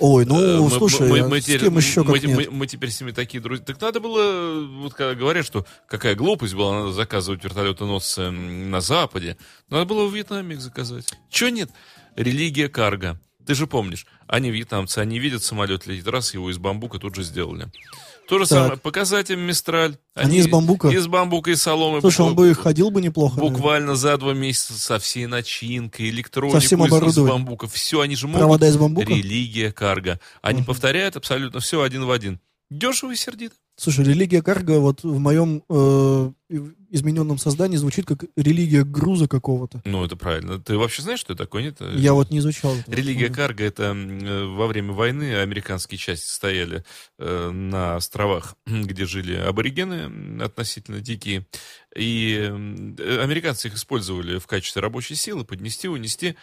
[0.00, 2.36] Ой, Э, ну, мы- слушай, мы- а мы с теперь- кем еще мы, как нет?
[2.36, 3.64] мы- мы теперь с ними такие друзья.
[3.64, 8.80] Так надо было, вот когда говорят, что какая глупость была, надо заказывать вертолетоносцы м, на
[8.80, 9.36] Западе.
[9.70, 11.08] Надо было в Вьетнаме их заказать.
[11.30, 11.70] Чего нет?
[12.16, 13.20] Религия карга.
[13.48, 17.22] Ты же помнишь, они вьетнамцы, они видят самолет летит, раз его из бамбука тут же
[17.22, 17.68] сделали.
[18.28, 18.48] То же Так.
[18.58, 19.96] самое, показать им Мистраль.
[20.14, 20.88] Они из бамбука?
[20.88, 22.02] Из бамбука и соломы.
[22.02, 23.36] Слушай, он бы и ходил бы неплохо.
[23.36, 23.56] наверное.
[23.56, 27.68] Буквально за два месяца со всей начинкой, электронику Со всем из- бамбука.
[27.68, 28.40] Все, они же могут.
[28.40, 29.08] Провода из бамбука?
[29.08, 30.20] Религия карга.
[30.42, 32.40] Они повторяют абсолютно все один в один.
[32.68, 33.54] Дешево и сердито.
[33.80, 36.32] Слушай, религия карго вот в моем э,
[36.90, 39.82] измененном создании звучит как религия груза какого-то.
[39.84, 40.58] Ну, это правильно.
[40.58, 41.62] Ты вообще знаешь, что это такое?
[41.62, 41.80] Нет?
[41.94, 42.74] Я вот не изучал.
[42.88, 46.84] Религия карга это э, во время войны американские части стояли
[47.20, 51.46] э, на островах, где жили аборигены относительно дикие.
[51.94, 56.34] И э, американцы их использовали в качестве рабочей силы, поднести, унести.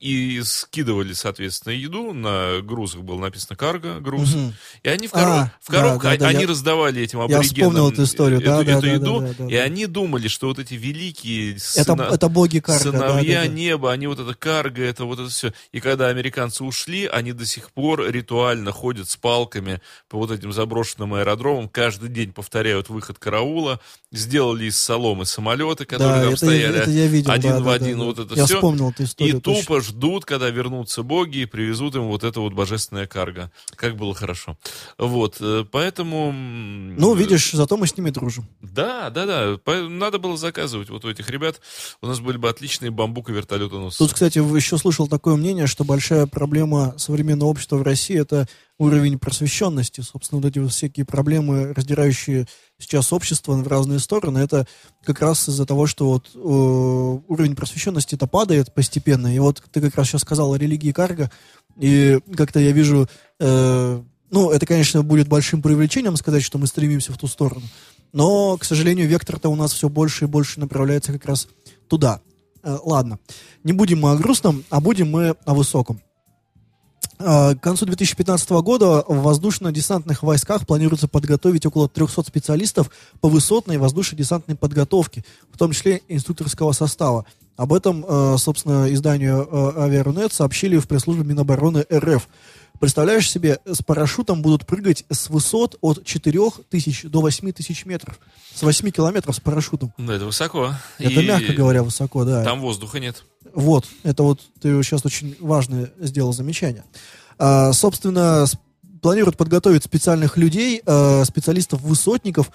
[0.00, 2.12] И скидывали, соответственно, еду.
[2.12, 4.34] На грузах было написано карго, груз.
[4.34, 4.52] Мгм.
[4.82, 7.24] И они в, коро- А, в коробках, да, да, да, они я- раздавали этим я
[7.24, 9.62] аборигенам вспомнил эту историю, эту, да, да, эту да, еду, да, да, и да.
[9.62, 11.60] они думали, что вот эти великие Это,
[11.94, 12.90] сына- это боги карго.
[12.92, 13.52] да, сыновья да, да.
[13.54, 15.52] неба, они вот это карго, это вот это все.
[15.70, 20.52] И когда американцы ушли, они до сих пор ритуально ходят с палками по вот этим
[20.52, 26.36] заброшенным аэродромам, каждый день повторяют выход караула, сделали из соломы самолеты, которые Да, там это,
[26.36, 27.30] стояли это я видел.
[27.30, 28.22] один да, в да, один, да, вот да.
[28.24, 28.56] это Я все.
[28.56, 29.40] вспомнил эту И историю.
[29.40, 29.51] точно.
[29.60, 33.50] Тупо ждут, когда вернутся боги и привезут им вот это вот божественное карго.
[33.76, 34.56] Как было хорошо.
[34.98, 36.32] Вот, э, поэтому...
[36.32, 38.46] Ну, видишь, зато мы с ними дружим.
[38.60, 39.72] Да, да, да.
[39.88, 41.60] Надо было заказывать вот у этих ребят.
[42.00, 43.98] У нас были бы отличные бамбук и вертолетоносцы.
[43.98, 48.48] Тут, кстати, еще слышал такое мнение, что большая проблема современного общества в России это
[48.82, 50.00] уровень просвещенности.
[50.00, 52.46] Собственно, вот эти вот всякие проблемы, раздирающие
[52.78, 54.66] сейчас общество в разные стороны, это
[55.04, 59.32] как раз из-за того, что вот э, уровень просвещенности-то падает постепенно.
[59.34, 61.30] И вот ты как раз сейчас сказал о религии карго,
[61.78, 67.12] и как-то я вижу, э, ну, это, конечно, будет большим преувеличением сказать, что мы стремимся
[67.12, 67.62] в ту сторону.
[68.12, 71.48] Но, к сожалению, вектор-то у нас все больше и больше направляется как раз
[71.88, 72.20] туда.
[72.64, 73.20] Э, ладно,
[73.62, 76.00] не будем мы о грустном, а будем мы о высоком.
[77.18, 83.78] Э, К концу 2015 года в воздушно-десантных войсках планируется подготовить около 300 специалистов по высотной
[83.78, 87.24] воздушно-десантной подготовке, в том числе инструкторского состава.
[87.56, 92.28] Об этом, э, собственно, изданию э, Авиарунет сообщили в пресс-службе Минобороны РФ.
[92.82, 98.18] Представляешь себе, с парашютом будут прыгать с высот от 4 тысяч до 8 тысяч метров.
[98.52, 99.94] С 8 километров с парашютом.
[99.98, 100.74] Ну, это высоко.
[100.98, 102.42] Это, И мягко говоря, высоко, да.
[102.42, 103.22] Там воздуха нет.
[103.54, 106.82] Вот, это вот ты сейчас очень важное сделал замечание.
[107.38, 108.46] А, собственно,
[109.00, 112.50] планируют подготовить специальных людей, а, специалистов-высотников,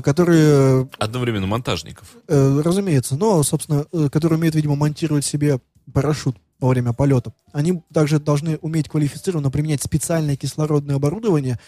[0.00, 2.16] которые, Одновременно монтажников.
[2.26, 5.60] э, разумеется, но, собственно, э, которые умеют, видимо, монтировать себе
[5.92, 7.34] парашют во время полета.
[7.52, 11.58] Они также должны уметь квалифицированно применять специальное кислородное оборудование.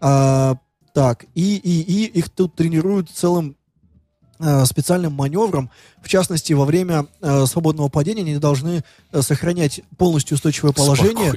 [0.00, 0.56] А,
[0.94, 3.54] так, и, и, и их тут тренируют целым э,
[4.66, 5.70] специальным маневром.
[6.02, 11.32] В частности, во время э, свободного падения они должны э, сохранять полностью устойчивое положение,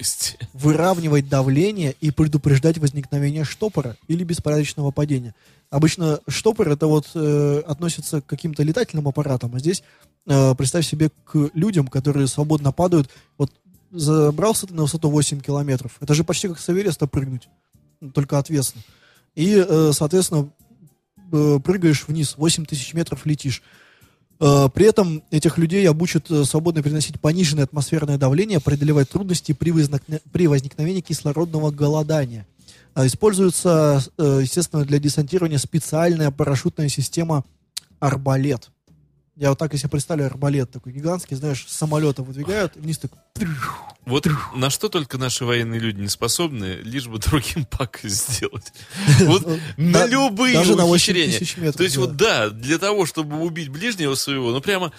[0.53, 5.33] выравнивать давление и предупреждать возникновение штопора или беспорядочного падения.
[5.69, 9.83] Обычно штопор это вот э, относится к каким-то летательным аппаратам, а здесь
[10.25, 13.09] э, представь себе к людям, которые свободно падают.
[13.37, 13.51] Вот
[13.91, 15.97] забрался ты на высоту 8 километров.
[15.99, 17.49] Это же почти как с Эвереста прыгнуть,
[18.13, 18.83] только ответственно.
[19.35, 20.68] И, э, соответственно, э,
[21.29, 23.61] прыгаешь вниз, 8 тысяч метров летишь.
[24.39, 29.73] Э, При этом этих людей обучат э, свободно переносить пониженное атмосферное давление, преодолевать трудности при,
[30.31, 32.47] при возникновении кислородного голодания.
[32.93, 37.43] А Используется, э, естественно, для десантирования специальная парашютная система
[37.99, 38.71] «Арбалет».
[39.39, 43.11] Я вот так, если представляю, арбалет такой гигантский, знаешь, с самолета выдвигают, и вниз так...
[44.05, 48.73] Вот на что только наши военные люди не способны, лишь бы другим пакость сделать.
[49.21, 51.71] Вот на любые даже на 8 ухищрения.
[51.71, 54.91] То есть вот да, для того, чтобы убить ближнего своего, ну прямо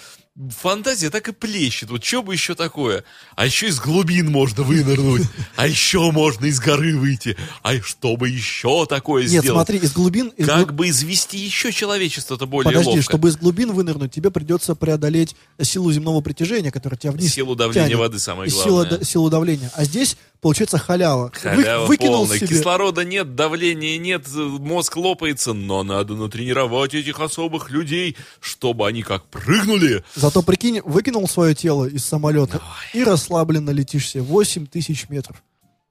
[0.48, 1.90] фантазия так и плещет.
[1.90, 3.04] Вот что бы еще такое?
[3.36, 5.22] А еще из глубин можно вынырнуть.
[5.56, 7.36] А еще можно из горы выйти.
[7.62, 9.48] А что бы еще такое Нет, сделать?
[9.50, 10.28] смотри, из глубин...
[10.36, 13.02] из Как глуб- бы извести еще человечество-то более Подожди, ловко?
[13.02, 17.88] чтобы из глубин вынырнуть, тебе придется преодолеть силу земного притяжения, которая тебя вниз Силу давления
[17.88, 17.98] тянет.
[18.00, 18.98] воды самое сила главное.
[18.98, 19.70] да- силу давления.
[19.74, 21.32] А здесь, получается, халява.
[21.44, 22.38] Вы- Халява выкинул полная.
[22.38, 22.48] себе...
[22.48, 29.24] Кислорода нет, давления нет, мозг лопается, но надо натренировать этих особых людей, чтобы они как
[29.26, 30.02] прыгнули.
[30.30, 32.62] Зато, прикинь, выкинул свое тело из самолета
[32.94, 35.42] и расслабленно летишь себе 8 тысяч метров.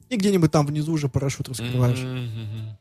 [0.07, 1.99] И где-нибудь там внизу уже парашют раскрываешь.
[1.99, 2.77] М-м-м.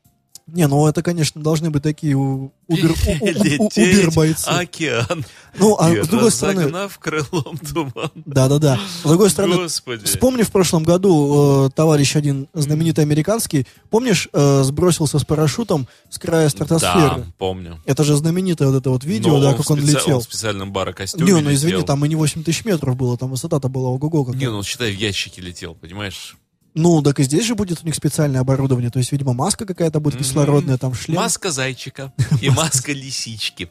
[0.48, 2.16] Не, ну это, конечно, должны быть такие
[2.68, 4.48] убер-бойцы.
[4.48, 5.24] океан,
[5.58, 6.60] Ну, а с другой стороны...
[6.62, 8.10] разогнав крылом туман.
[8.14, 8.78] Да-да-да.
[9.04, 10.04] С другой стороны, Господи.
[10.04, 16.18] Вспомни в прошлом году э, товарищ один знаменитый американский, помнишь, э, сбросился с парашютом с
[16.18, 17.22] края стратосферы.
[17.22, 17.80] Да, помню.
[17.86, 20.20] Это же знаменитое вот это вот видео, Но да, он как он специ- летел.
[20.20, 21.86] в специальном барокостюме Не, ну извини, летел.
[21.86, 24.32] там и не 8 тысяч метров было, там высота-то была ого-го.
[24.34, 26.36] Не, ну, считай, в ящике летел, понимаешь?
[26.74, 30.00] Ну, так и здесь же будет у них специальное оборудование, то есть, видимо, маска какая-то
[30.00, 31.16] будет кислородная, там шлем.
[31.16, 33.70] Маска зайчика и маска лисички.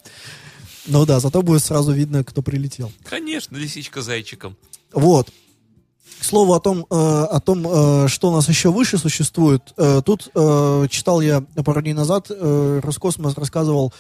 [0.87, 2.91] Ну да, зато будет сразу видно, кто прилетел.
[3.03, 4.57] Конечно, лисичка зайчиком.
[4.93, 5.29] Вот.
[6.19, 9.73] К слову о том, э, о том э, что у нас еще выше существует.
[9.77, 13.93] Э, тут э, читал я пару дней назад, э, Роскосмос рассказывал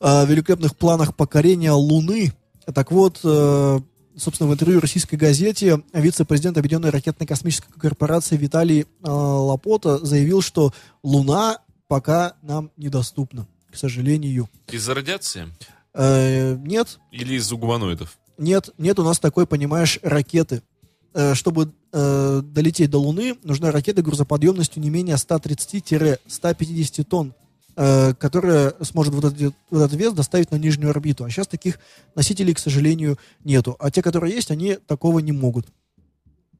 [0.00, 2.32] о великолепных планах покорения Луны.
[2.74, 3.80] Так вот, э,
[4.16, 11.58] собственно, в интервью российской газете вице-президент Объединенной ракетно-космической корпорации Виталий э, Лапота заявил, что Луна
[11.88, 14.48] пока нам недоступна, к сожалению.
[14.70, 15.48] Из-за радиации?
[15.94, 18.18] Э, нет, Или из-за гуманоидов?
[18.38, 20.62] нет, нет у нас такой, понимаешь, ракеты.
[21.14, 27.34] Э, чтобы э, долететь до Луны, нужна ракета грузоподъемностью не менее 130-150 тонн,
[27.74, 31.24] которая сможет вот, эти- вот этот вес доставить на нижнюю орбиту.
[31.24, 31.78] А сейчас таких
[32.14, 33.76] носителей, к сожалению, нету.
[33.78, 35.66] А те, которые есть, они такого не могут.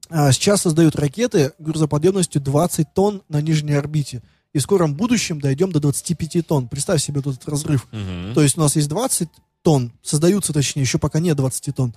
[0.08, 4.22] А сейчас создают ракеты грузоподъемностью 20 тонн на нижней орбите.
[4.52, 6.68] И в скором будущем дойдем до 25 тонн.
[6.68, 7.86] Представь себе этот разрыв.
[7.92, 8.34] Мгм.
[8.34, 9.28] То есть у нас есть 20
[9.62, 11.94] тонн, создаются точнее, еще пока нет 20 тонн.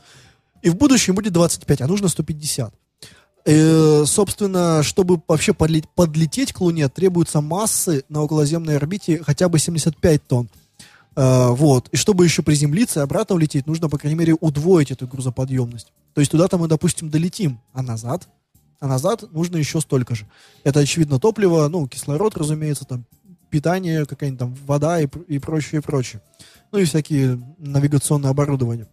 [0.61, 2.74] И в будущем будет 25, а нужно 150.
[3.48, 9.60] Э, собственно, чтобы вообще подле- подлететь к Луне, требуются массы на околоземной орбите хотя бы
[9.60, 10.50] 75 тонн.
[11.16, 11.88] Э, вот.
[11.89, 15.93] И чтобы еще приземлиться и обратно улететь, нужно, по крайней мере, удвоить эту грузоподъемность.
[16.14, 18.28] То есть туда-то мы, допустим, долетим, а назад,
[18.80, 20.28] а назад нужно еще столько же.
[20.64, 23.06] Это, очевидно, топливо, ну, кислород, разумеется, там,
[23.52, 26.22] питание, какая-нибудь там вода и, и прочее, и прочее.
[26.72, 28.88] Ну и всякие навигационные оборудования.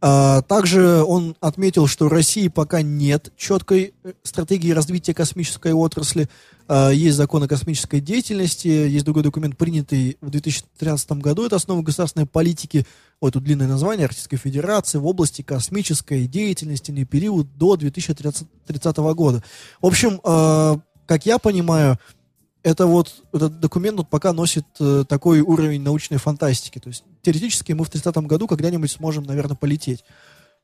[0.00, 6.28] А, также он отметил, что в России пока нет четкой э, стратегии развития космической отрасли.
[6.68, 11.46] А, есть закон о космической деятельности, есть другой документ, принятый в 2013 году.
[11.46, 12.86] Это основа государственной политики,
[13.20, 19.42] ой, тут длинное название, Российской Федерации в области космической деятельности на период до 2030 года.
[19.82, 21.98] В общем, а, как я понимаю,
[22.68, 26.78] это вот этот документ вот пока носит э, такой уровень научной фантастики.
[26.78, 30.04] То есть теоретически мы в 30 году когда-нибудь сможем, наверное, полететь.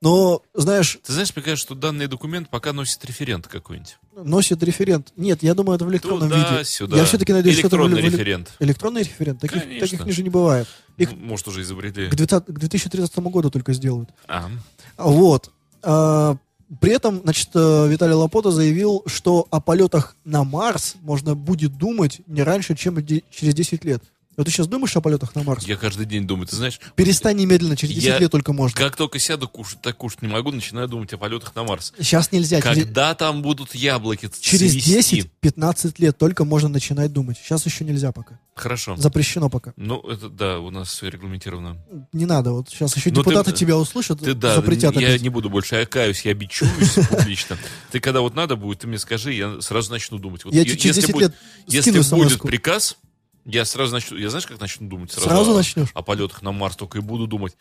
[0.02, 3.96] Но, знаешь, Ты знаешь, мне кажется, что данный документ пока носит референт какой-нибудь.
[4.16, 5.12] носит референт.
[5.16, 6.42] Нет, я думаю, это в электронном виде.
[6.44, 6.96] Туда-сюда.
[6.98, 8.52] Я все-таки надеюсь, что это Электронный референт.
[8.59, 9.40] Электронный референт?
[9.40, 9.86] Таких, Конечно.
[9.88, 10.68] таких ниже не бывает.
[10.98, 12.11] Их Ну, Может, уже изобрели.
[12.11, 14.11] к, 20 к 2030 году только сделают.
[14.28, 14.50] А,
[14.98, 15.50] Вот.
[15.82, 16.36] А,
[16.81, 22.20] При этом, значит, э, Виталий Лапота заявил, что о полетах на Марс можно будет думать
[22.27, 24.03] не раньше, чем через 10 лет.
[24.37, 25.64] Вот ты сейчас думаешь о полетах на Марс?
[25.66, 28.76] я каждый день думаю, ты знаешь, Перестань немедленно, через 10 Я- лет только можно.
[28.76, 31.93] как только сяду кушать, так кушать не могу, начинаю думать о полетах на Марс.
[31.99, 32.61] Сейчас нельзя.
[32.61, 35.24] Через, Когда там будут яблоки через цвести?
[35.43, 37.37] 10-15 лет только можно начинать думать.
[37.43, 38.39] Сейчас еще нельзя пока.
[38.55, 38.97] Хорошо.
[38.97, 39.72] Запрещено пока.
[39.76, 41.76] Ну, это да, у нас все регламентировано.
[42.12, 42.53] Не надо.
[42.53, 45.22] Вот сейчас еще Ну, ты- депутаты тебя услышат, Ты да, запретят я опять.
[45.22, 47.59] не буду больше, я каюсь, я бичуюсь публично.
[47.91, 50.45] Ты когда вот надо будет, ты мне скажи, я сразу начну думать.
[50.45, 51.35] Вот Я е- че- через 10 будет, лет
[51.66, 52.97] если будет приказ,
[53.45, 55.12] я сразу начну, я знаешь, как начну думать?
[55.12, 55.88] Сразу, Сразу о, начнешь?
[55.95, 57.57] О полетах на Марс только и буду думать.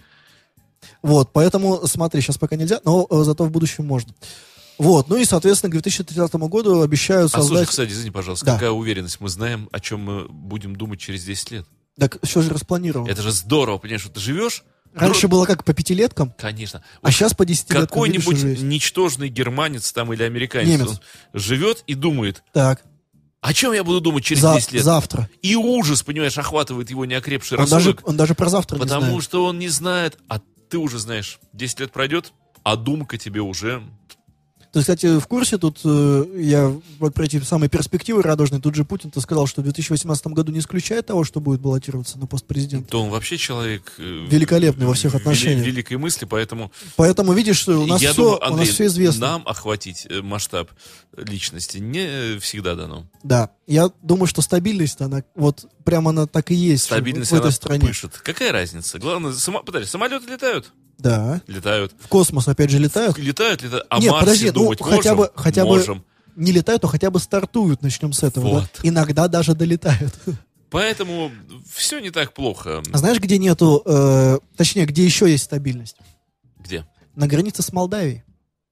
[1.02, 4.14] Вот, поэтому смотри, сейчас пока нельзя, но э, зато в будущем можно.
[4.78, 7.70] Вот, ну и, соответственно, к 2030 году обещают А слушай, создать...
[7.70, 8.54] кстати, извини, пожалуйста, Да.
[8.54, 9.20] какая уверенность?
[9.20, 11.66] Мы знаем, о чем мы будем думать через 10 лет.
[11.98, 13.10] Так все же распланировано.
[13.10, 14.64] Это же здорово, понимаешь, что ты живешь?
[14.96, 16.84] Раньше ну, было как по пятилеткам, Конечно.
[17.02, 17.88] а сейчас по десятилеткам.
[17.88, 20.90] Какой-нибудь ничтожный германец там или американец Немец.
[20.90, 21.00] он
[21.34, 22.84] живет и думает, Так,
[23.44, 24.84] о чем я буду думать через за- 10 лет?
[24.84, 25.30] завтра.
[25.42, 29.06] И ужас, понимаешь, охватывает его неокрепший Он даже, рассудок, он даже про завтра не потому
[29.06, 29.24] знает.
[29.24, 30.40] что он не знает, а
[30.70, 31.40] ты уже знаешь.
[31.54, 32.34] 10 лет пройдет,
[32.64, 33.84] а думка тебе уже...
[34.74, 38.84] Ты, кстати, в курсе, тут э, я вот про эти самые перспективы радужные, тут же
[38.84, 42.90] Путин-то сказал, что в 2018 году не исключает того, что будет баллотироваться на пост президента.
[42.90, 43.94] То он вообще человек...
[44.00, 45.66] э, Великолепный во всех вели- отношениях.
[45.68, 49.22] Великой мысли, поэтому Поэтому, видишь, у нас, я все, думаю, у нас Андрей, все известно.
[49.28, 50.72] нам охватить э, масштаб
[51.16, 53.06] личности не всегда дано.
[53.22, 57.36] Да, я думаю, что стабильность, она вот прямо она так и есть в- Стабильность в
[57.36, 57.88] этой она стране.
[57.88, 58.18] пышет.
[58.24, 58.98] Какая разница?
[58.98, 59.62] Главное, само...
[59.62, 60.72] подожди, самолеты летают?
[60.98, 61.42] Да.
[61.48, 61.94] Lетают.
[62.00, 63.18] В космос опять же летают.
[63.18, 63.86] Летают, летают.
[63.90, 65.18] А Нет, Марсе подожди, ну, думать хотя можем?
[65.18, 66.06] бы- хотя бы- Можем.
[66.36, 68.50] Не летают, то хотя бы стартуют, начнем с этого.
[68.50, 68.56] да?
[68.62, 68.70] Вот.
[68.84, 70.14] Иногда даже долетают.
[70.72, 71.32] Поэтому
[71.72, 72.82] все не так плохо.
[72.92, 75.98] А знаешь, где нету, э, точнее, где еще есть стабильность?
[76.60, 76.88] Где?
[77.16, 78.24] На границе с Молдавией.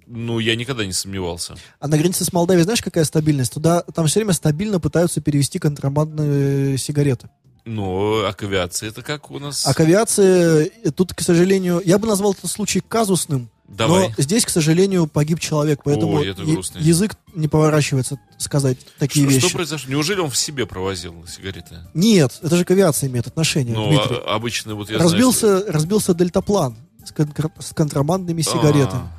[0.08, 1.56] Ну, я никогда не сомневался.
[1.80, 3.54] А на границе с Молдавией знаешь, какая стабильность?
[3.54, 7.30] Туда там все время стабильно пытаются перевести контрабандные сигареты.
[7.66, 9.66] Но а к авиации это как у нас?
[9.68, 13.50] А к авиации э, тут, к сожалению, я бы назвал этот случай казусным.
[13.68, 14.10] Давай.
[14.10, 16.80] Но здесь, к сожалению, погиб человек, поэтому Ой, это грустно.
[16.80, 19.48] язык не поворачивается сказать такие что, вещи.
[19.48, 19.90] что произошло?
[19.90, 21.78] Неужели он в себе провозил сигареты?
[21.94, 24.18] Нет, это же к авиации имеет отношение, Ну, Дмитрий.
[24.26, 29.04] а- обычно вот я разбился, разбился дельтаплан с, конкр- с контрабандными знаю, сигаретами.
[29.04, 29.12] А,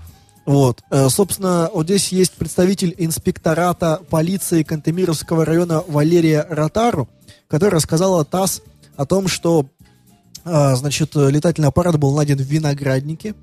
[0.45, 0.83] Вот.
[0.91, 7.09] Э, Собственно, вот здесь есть представитель инспектората полиции Кантемировского района Валерия Ротару,
[7.49, 8.63] который рассказала ТАСС
[8.97, 9.67] о том, что
[10.45, 13.35] а, значит, э, летательный аппарат был найден в винограднике,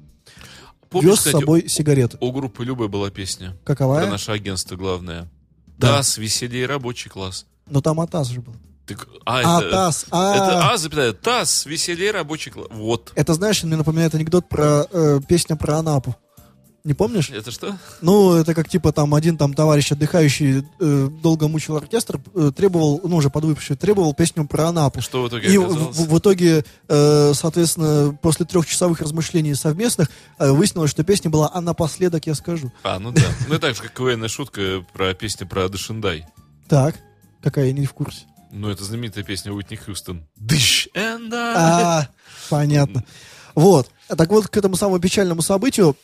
[0.90, 2.18] Помнишь, вез с собой сигареты.
[2.20, 3.56] у группы Любой была песня.
[3.64, 4.02] Каковая?
[4.04, 5.30] Про наше агентство главное.
[5.78, 5.98] Да.
[5.98, 7.46] ТАСС, веселее рабочий класс.
[7.70, 8.54] Но там АТАС же был.
[8.86, 10.36] Так, а, А, это, ТАСС, а.
[10.36, 12.68] это А, запятая, ТАСС, веселее рабочий класс.
[12.72, 13.12] Вот.
[13.16, 16.16] Это, знаешь, мне напоминает анекдот про э, песню про Анапу.
[16.86, 17.30] Не помнишь?
[17.30, 17.78] Это что?
[18.02, 23.02] Ну, это как типа там один там товарищ отдыхающий э, долго мучил оркестр, э, требовал,
[23.04, 25.02] ну уже подвыпивший, требовал песню про Анапу.
[25.02, 25.98] Что в итоге И в, оказалось?
[25.98, 31.60] в- в итоге, э, соответственно, после трехчасовых размышлений совместных э, выяснилось, что песня была «А
[31.60, 32.72] напоследок я скажу».
[32.84, 33.24] А, ну да.
[33.50, 36.26] Ну и так же, как КВНная шутка про песню про Дашиндай.
[36.70, 36.96] Так,
[37.44, 38.22] какая я не в курсе.
[38.52, 40.26] Ну, это знаменитая песня Уитни Хьюстон.
[40.96, 41.54] And I.
[41.56, 42.08] А,
[42.50, 43.04] понятно.
[43.54, 43.92] Вот.
[44.08, 45.96] Так вот, к этому самому печальному событию,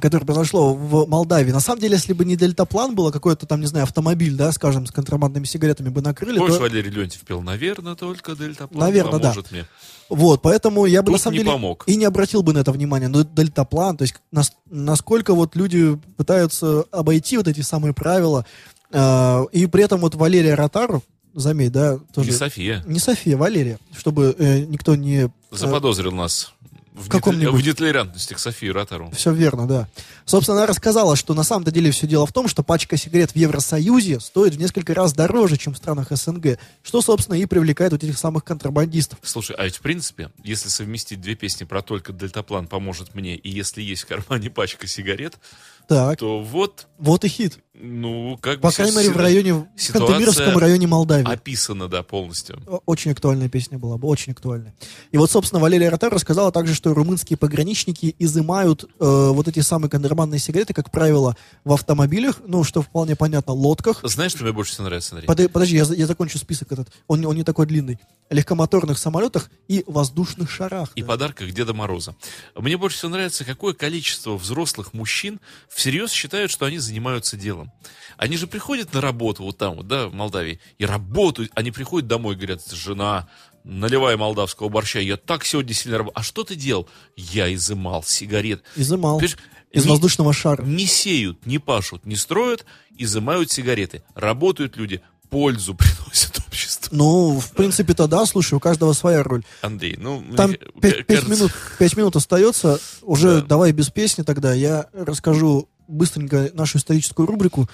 [0.00, 1.50] которое произошло в Молдавии.
[1.50, 4.86] На самом деле, если бы не дельтаплан было, какой-то там, не знаю, автомобиль, да, скажем,
[4.86, 6.62] с контрабандными сигаретами бы накрыли, Помнишь, то...
[6.62, 9.30] Валерий Леонтьев пел, наверное, только дельтаплан Наверно, да.
[9.30, 9.66] поможет мне.
[10.08, 11.84] Вот, поэтому я бы Тут на самом деле помог.
[11.86, 13.08] и не обратил бы на это внимание.
[13.08, 18.44] Но дельтаплан, то есть нас- насколько вот люди пытаются обойти вот эти самые правила,
[18.92, 21.02] э, и при этом вот Валерия Ротару,
[21.34, 22.30] заметь, да, тоже...
[22.30, 22.82] Не София.
[22.86, 25.30] Не София, Валерия, чтобы э, никто не...
[25.50, 26.52] Заподозрил нас
[26.94, 29.10] в, каком-нибудь- в нетолерантности к Софии Ротару.
[29.12, 29.88] Все верно, да.
[30.24, 33.36] Собственно, она рассказала, что на самом-то деле все дело в том, что пачка сигарет в
[33.36, 38.04] Евросоюзе стоит в несколько раз дороже, чем в странах СНГ, что, собственно, и привлекает вот
[38.04, 39.18] этих самых контрабандистов.
[39.22, 43.50] Слушай, а ведь в принципе, если совместить две песни про только дельтаплан поможет мне, и
[43.50, 45.38] если есть в кармане пачка сигарет,
[45.88, 47.58] Так, то вот, вот и хит.
[47.74, 51.30] ну, как По бы крайней си- мере, в районе, в Кантемировском районе Молдавии.
[51.30, 52.60] описано, да, полностью.
[52.86, 54.74] Очень актуальная песня была бы, очень актуальная.
[55.10, 59.90] И вот, собственно, Валерия Ротар рассказала также, что румынские пограничники изымают э, вот эти самые
[59.90, 64.00] контрабандные сигареты, как правило, в автомобилях, ну, что вполне понятно, лодках.
[64.04, 65.26] Знаешь, что мне больше всего нравится, Андрей?
[65.26, 66.92] Под- подожди, я, я закончу список этот.
[67.08, 67.98] Он, не- он не такой длинный.
[68.30, 70.90] Легкомоторных самолетах и воздушных шарах.
[70.94, 71.08] и да.
[71.08, 72.14] подарках Деда Мороза.
[72.54, 75.40] Мне больше всего нравится, какое количество взрослых мужчин
[75.74, 77.72] всерьез считают, что они занимаются делом.
[78.16, 81.50] Они же приходят на работу вот там, вот, да, в Молдавии, и работают.
[81.54, 83.28] Они приходят домой, говорят, жена,
[83.64, 86.20] наливай молдавского борща, я так сегодня сильно работал.
[86.20, 86.88] А что ты делал?
[87.16, 88.62] Я изымал сигарет.
[88.76, 89.18] Изымал.
[89.18, 89.38] Понимаешь,
[89.72, 90.62] Из не- воздушного шара.
[90.62, 92.64] Не сеют, не пашут, не строят,
[92.96, 94.02] изымают сигареты.
[94.14, 95.00] Работают люди,
[95.30, 96.31] пользу приносят.
[96.92, 99.42] Ну, в принципе-то да, слушай, у каждого своя роль.
[99.62, 102.78] Андрей, ну, Там пять, ка- пять кажется- минут, пять минут остается.
[103.02, 103.46] Уже Да.
[103.46, 104.52] давай без песни тогда.
[104.52, 107.68] Я расскажу быстренько нашу историческую рубрику.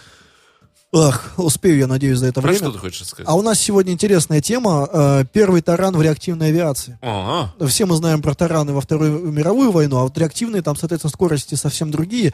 [0.95, 2.59] Ах, успею, я надеюсь, за это Про время.
[2.64, 3.29] что ты хочешь сказать?
[3.29, 4.89] А у нас сегодня интересная тема.
[4.91, 6.99] э, Первый таран в реактивной авиации.
[7.03, 7.53] Ага.
[7.66, 11.57] Все мы знаем про тараны во Вторую мировую войну, а вот реактивные там, соответственно, скорости
[11.57, 12.33] совсем другие.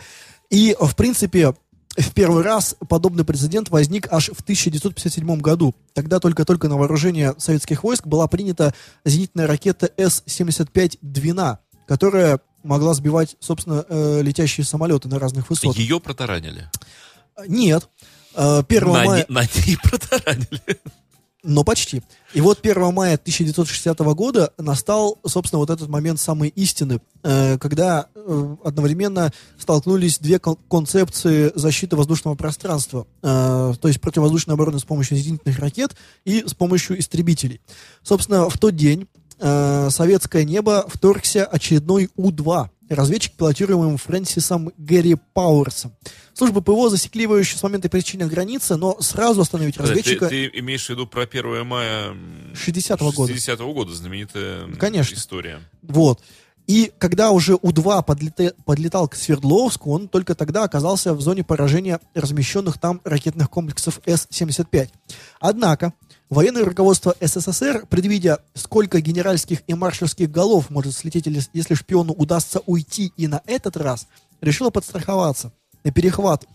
[0.50, 1.54] И, в принципе,
[1.96, 5.74] в первый раз подобный прецедент возник аж в 1957 году.
[5.92, 8.74] Тогда только-только на вооружение советских войск была принята
[9.04, 15.76] зенитная ракета С-75 «Двина», которая могла сбивать, собственно, э, летящие самолеты на разных высотах.
[15.76, 16.70] Ее протаранили.
[17.46, 17.88] Нет.
[18.34, 19.26] Э, 1 на, мая...
[19.28, 20.80] не- на ней протаранили.
[21.46, 22.02] Но почти.
[22.32, 28.06] И вот 1 мая 1960 года настал, собственно, вот этот момент самой истины, э, когда
[28.14, 34.84] э, одновременно столкнулись две кон- концепции защиты воздушного пространства, э, то есть противовоздушной обороны с
[34.84, 37.60] помощью зенитных ракет и с помощью истребителей.
[38.02, 42.68] Собственно, в тот день советское небо вторгся очередной У-2.
[42.94, 45.92] Разведчик, пилотируемым Фрэнсисом Гэри Пауэрсом.
[46.32, 50.28] Службы ПВО засекли его еще с момента пересечения границы, но сразу остановить разведчика...
[50.28, 52.14] Ты, ты имеешь в виду про 1 мая
[52.54, 53.32] 60-го года.
[53.32, 55.14] 60-го года, знаменитая Конечно.
[55.14, 55.60] история.
[55.82, 56.20] Вот.
[56.66, 62.00] И когда уже У-2 подлета- подлетал к Свердловску, он только тогда оказался в зоне поражения
[62.14, 64.88] размещенных там ракетных комплексов С-75.
[65.40, 65.92] Однако,
[66.30, 73.12] военное руководство СССР, предвидя, сколько генеральских и маршальских голов может слететь, если шпиону удастся уйти
[73.16, 74.06] и на этот раз,
[74.40, 75.52] решило подстраховаться.
[75.84, 76.46] На перехват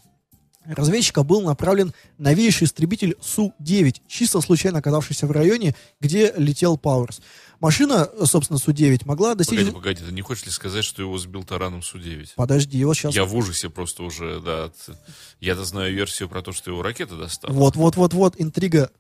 [0.66, 7.22] разведчика был направлен новейший истребитель Су-9, чисто случайно оказавшийся в районе, где летел Пауэрс.
[7.60, 9.60] Машина, собственно, Су-9 могла достичь...
[9.60, 12.30] Погоди, погоди, ты не хочешь ли сказать, что его сбил тараном Су-9?
[12.36, 13.16] Подожди, его сейчас...
[13.16, 14.66] Я в ужасе просто уже, да.
[14.66, 14.98] от-
[15.40, 17.52] Я-то знаю версию про то, что его ракета достала.
[17.52, 18.92] Вот, вот, вот, вот, интрига.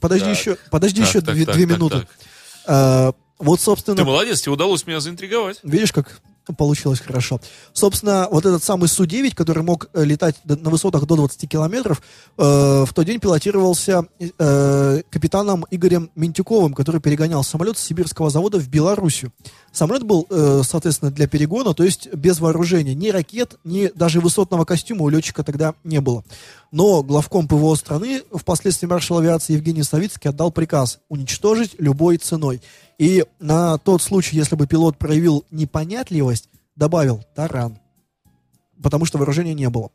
[0.00, 0.36] Подожди Так.
[0.38, 1.98] еще, подожди Так, еще так, две, так, две так, минуты.
[2.00, 2.08] так.
[2.66, 3.12] А,
[3.44, 5.60] вот, собственно, Ты молодец, тебе удалось меня заинтриговать.
[5.62, 6.20] видишь, как
[6.52, 7.40] получилось хорошо.
[7.72, 12.02] Собственно, вот этот самый Су-9, который мог э, летать на высотах до 20 километров,
[12.36, 18.58] э, в тот день пилотировался э, капитаном Игорем Ментюковым, который перегонял самолет с сибирского завода
[18.58, 19.32] в Белоруссию.
[19.72, 22.94] Самолет был, э, соответственно, для перегона, то есть без вооружения.
[22.94, 26.24] Ни ракет, ни даже высотного костюма у летчика тогда не было.
[26.70, 32.60] Но главком ПВО страны, впоследствии маршал авиации Евгений Савицкий отдал приказ уничтожить любой ценой.
[32.98, 37.78] И на тот случай, если бы пилот проявил непонятливость, добавил таран.
[38.82, 39.90] Потому что вооружения не было.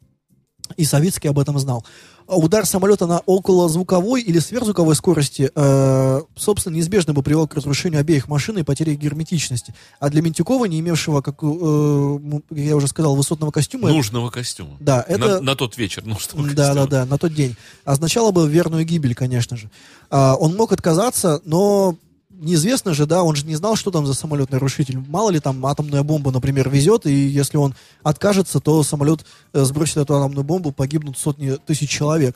[0.77, 1.83] И Савицкий об этом знал.
[2.27, 8.01] А Удар самолета на околозвуковой или сверхзвуковой скорости, э, собственно, неизбежно бы привел к разрушению
[8.01, 9.73] обеих машин и потере герметичности.
[9.99, 13.89] А для Ментюкова, не имевшего, как, э, м, я уже сказал, высотного костюма...
[13.89, 14.77] Нужного костюма.
[14.79, 15.39] Да, это...
[15.39, 16.75] На, на тот вечер нужного Да, костюма.
[16.75, 17.55] да, да, на тот день.
[17.83, 19.71] Означало бы верную гибель, конечно же.
[20.11, 21.95] А, он мог отказаться, но
[22.39, 24.97] неизвестно же, да, он же не знал, что там за самолет-нарушитель.
[25.07, 29.97] Мало ли там атомная бомба, например, везет, и если он откажется, то самолет э, сбросит
[29.97, 32.35] эту атомную бомбу, погибнут сотни тысяч человек.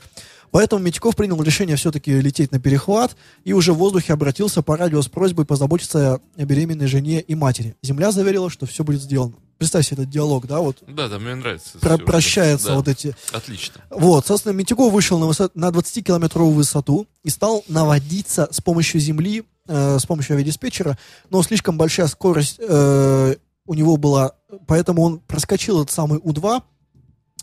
[0.52, 5.02] Поэтому Митяков принял решение все-таки лететь на перехват и уже в воздухе обратился по радио
[5.02, 7.76] с просьбой позаботиться о беременной жене и матери.
[7.82, 9.34] Земля заверила, что все будет сделано.
[9.58, 11.80] Представь себе этот диалог, да, вот Да, да, мне нравится.
[11.80, 12.76] про- прощаются Да.
[12.76, 13.82] вот эти Отлично.
[13.90, 19.44] вот, собственно, Митюков вышел на, высот- на 20-километровую высоту и стал наводиться с помощью земли,
[19.68, 20.98] э, с помощью авиадиспетчера,
[21.30, 23.36] но слишком большая скорость э,
[23.66, 24.34] у него была,
[24.68, 26.62] поэтому он проскочил этот самый У-2,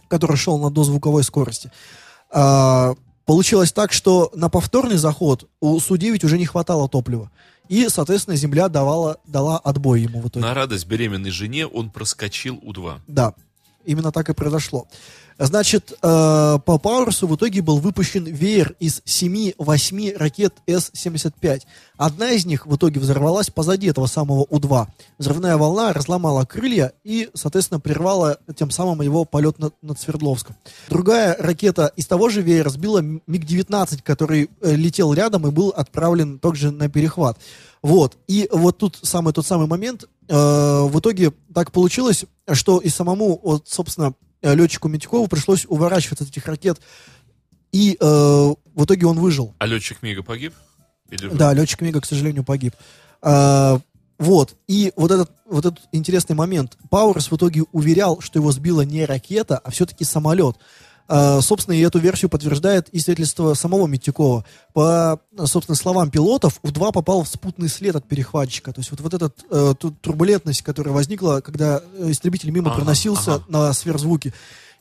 [0.08, 1.70] который шел на дозвуковой скорости.
[2.30, 2.94] А,
[3.24, 7.30] получилось так, что на повторный заход у Су-9 уже не хватало топлива.
[7.68, 10.44] И, соответственно, земля давала, дала отбой ему в итоге.
[10.44, 12.98] На радость беременной жене он проскочил У-2.
[13.06, 13.34] Да,
[13.84, 14.88] именно так и произошло.
[15.42, 15.96] Значит, э,
[16.66, 21.62] по Пауэрсу в итоге был выпущен веер из 7-8 ракет С-75.
[21.96, 24.86] Одна из них в итоге взорвалась позади этого самого У-2.
[25.16, 30.56] Взрывная волна разломала крылья и, соответственно, прервала тем самым его полет над, над Свердловском.
[30.90, 36.38] Другая ракета из того же веера сбила МиГ-19, который э, летел рядом и был отправлен
[36.38, 37.38] также на перехват.
[37.80, 38.18] Вот.
[38.28, 40.04] И вот тут самый тот самый момент.
[40.28, 44.12] э, в итоге так получилось, что и самому, вот, собственно,
[44.42, 46.80] летчику Митюкову пришлось уворачиваться от этих ракет.
[47.72, 49.54] И э, в итоге он выжил.
[49.58, 50.54] А летчик Мига погиб?
[51.10, 52.74] Или Да, летчик Мига, к сожалению, погиб.
[53.22, 53.80] А,
[54.18, 54.56] вот.
[54.66, 56.76] И вот этот, вот этот интересный момент.
[56.90, 60.56] Пауэрс в итоге уверял, что его сбила не ракета, а все-таки самолет.
[61.12, 64.44] А, собственно, и эту версию подтверждает и свидетельство самого Митюкова.
[64.72, 68.72] По, собственно, словам пилотов, У-2 попал в спутный след от перехватчика.
[68.72, 73.34] То есть вот, вот эта э, ту- турбулентность, которая возникла, когда истребитель мимо Ага, проносился
[73.34, 73.44] ага.
[73.48, 74.32] на сверхзвуке.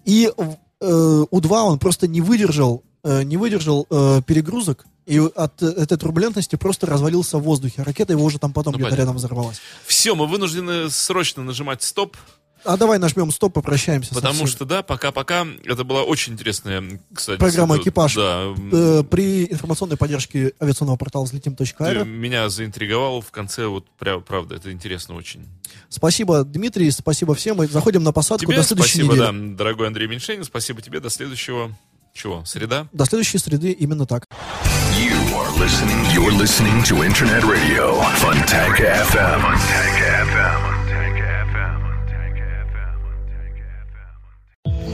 [0.05, 5.97] И э, У-2 он просто не выдержал, э, не выдержал э, перегрузок, и от этой
[5.97, 7.81] турбулентности просто развалился в воздухе.
[7.81, 9.59] Ракета его уже там потом Ну, где-то рядом взорвалась.
[9.87, 12.15] Все, мы вынуждены срочно нажимать стоп,
[12.65, 14.13] А давай нажмем стоп, попрощаемся.
[14.13, 15.47] потому что, да, пока-пока.
[15.65, 17.39] Это была очень интересная, кстати.
[17.39, 18.15] Программа «Экипаж».
[18.15, 18.53] Да.
[18.71, 22.05] Э, при информационной поддержке авиационного портала Ты взлетим.р.
[22.05, 25.47] меня заинтриговал в конце, вот прям, правда, это интересно очень.
[25.89, 27.57] Спасибо, Дмитрий, спасибо всем.
[27.57, 29.49] Мы заходим на посадку Тебе до следующей спасибо, недели.
[29.49, 31.71] да, дорогой Андрей Меньшенин, спасибо тебе, до следующего,
[32.13, 32.87] чего, среда?
[32.91, 34.25] До следующей среды именно так.
[34.97, 36.03] You are listening.
[36.13, 39.41] You're listening to Internet Radio Funtank FM.
[39.41, 40.78] Funtank FM.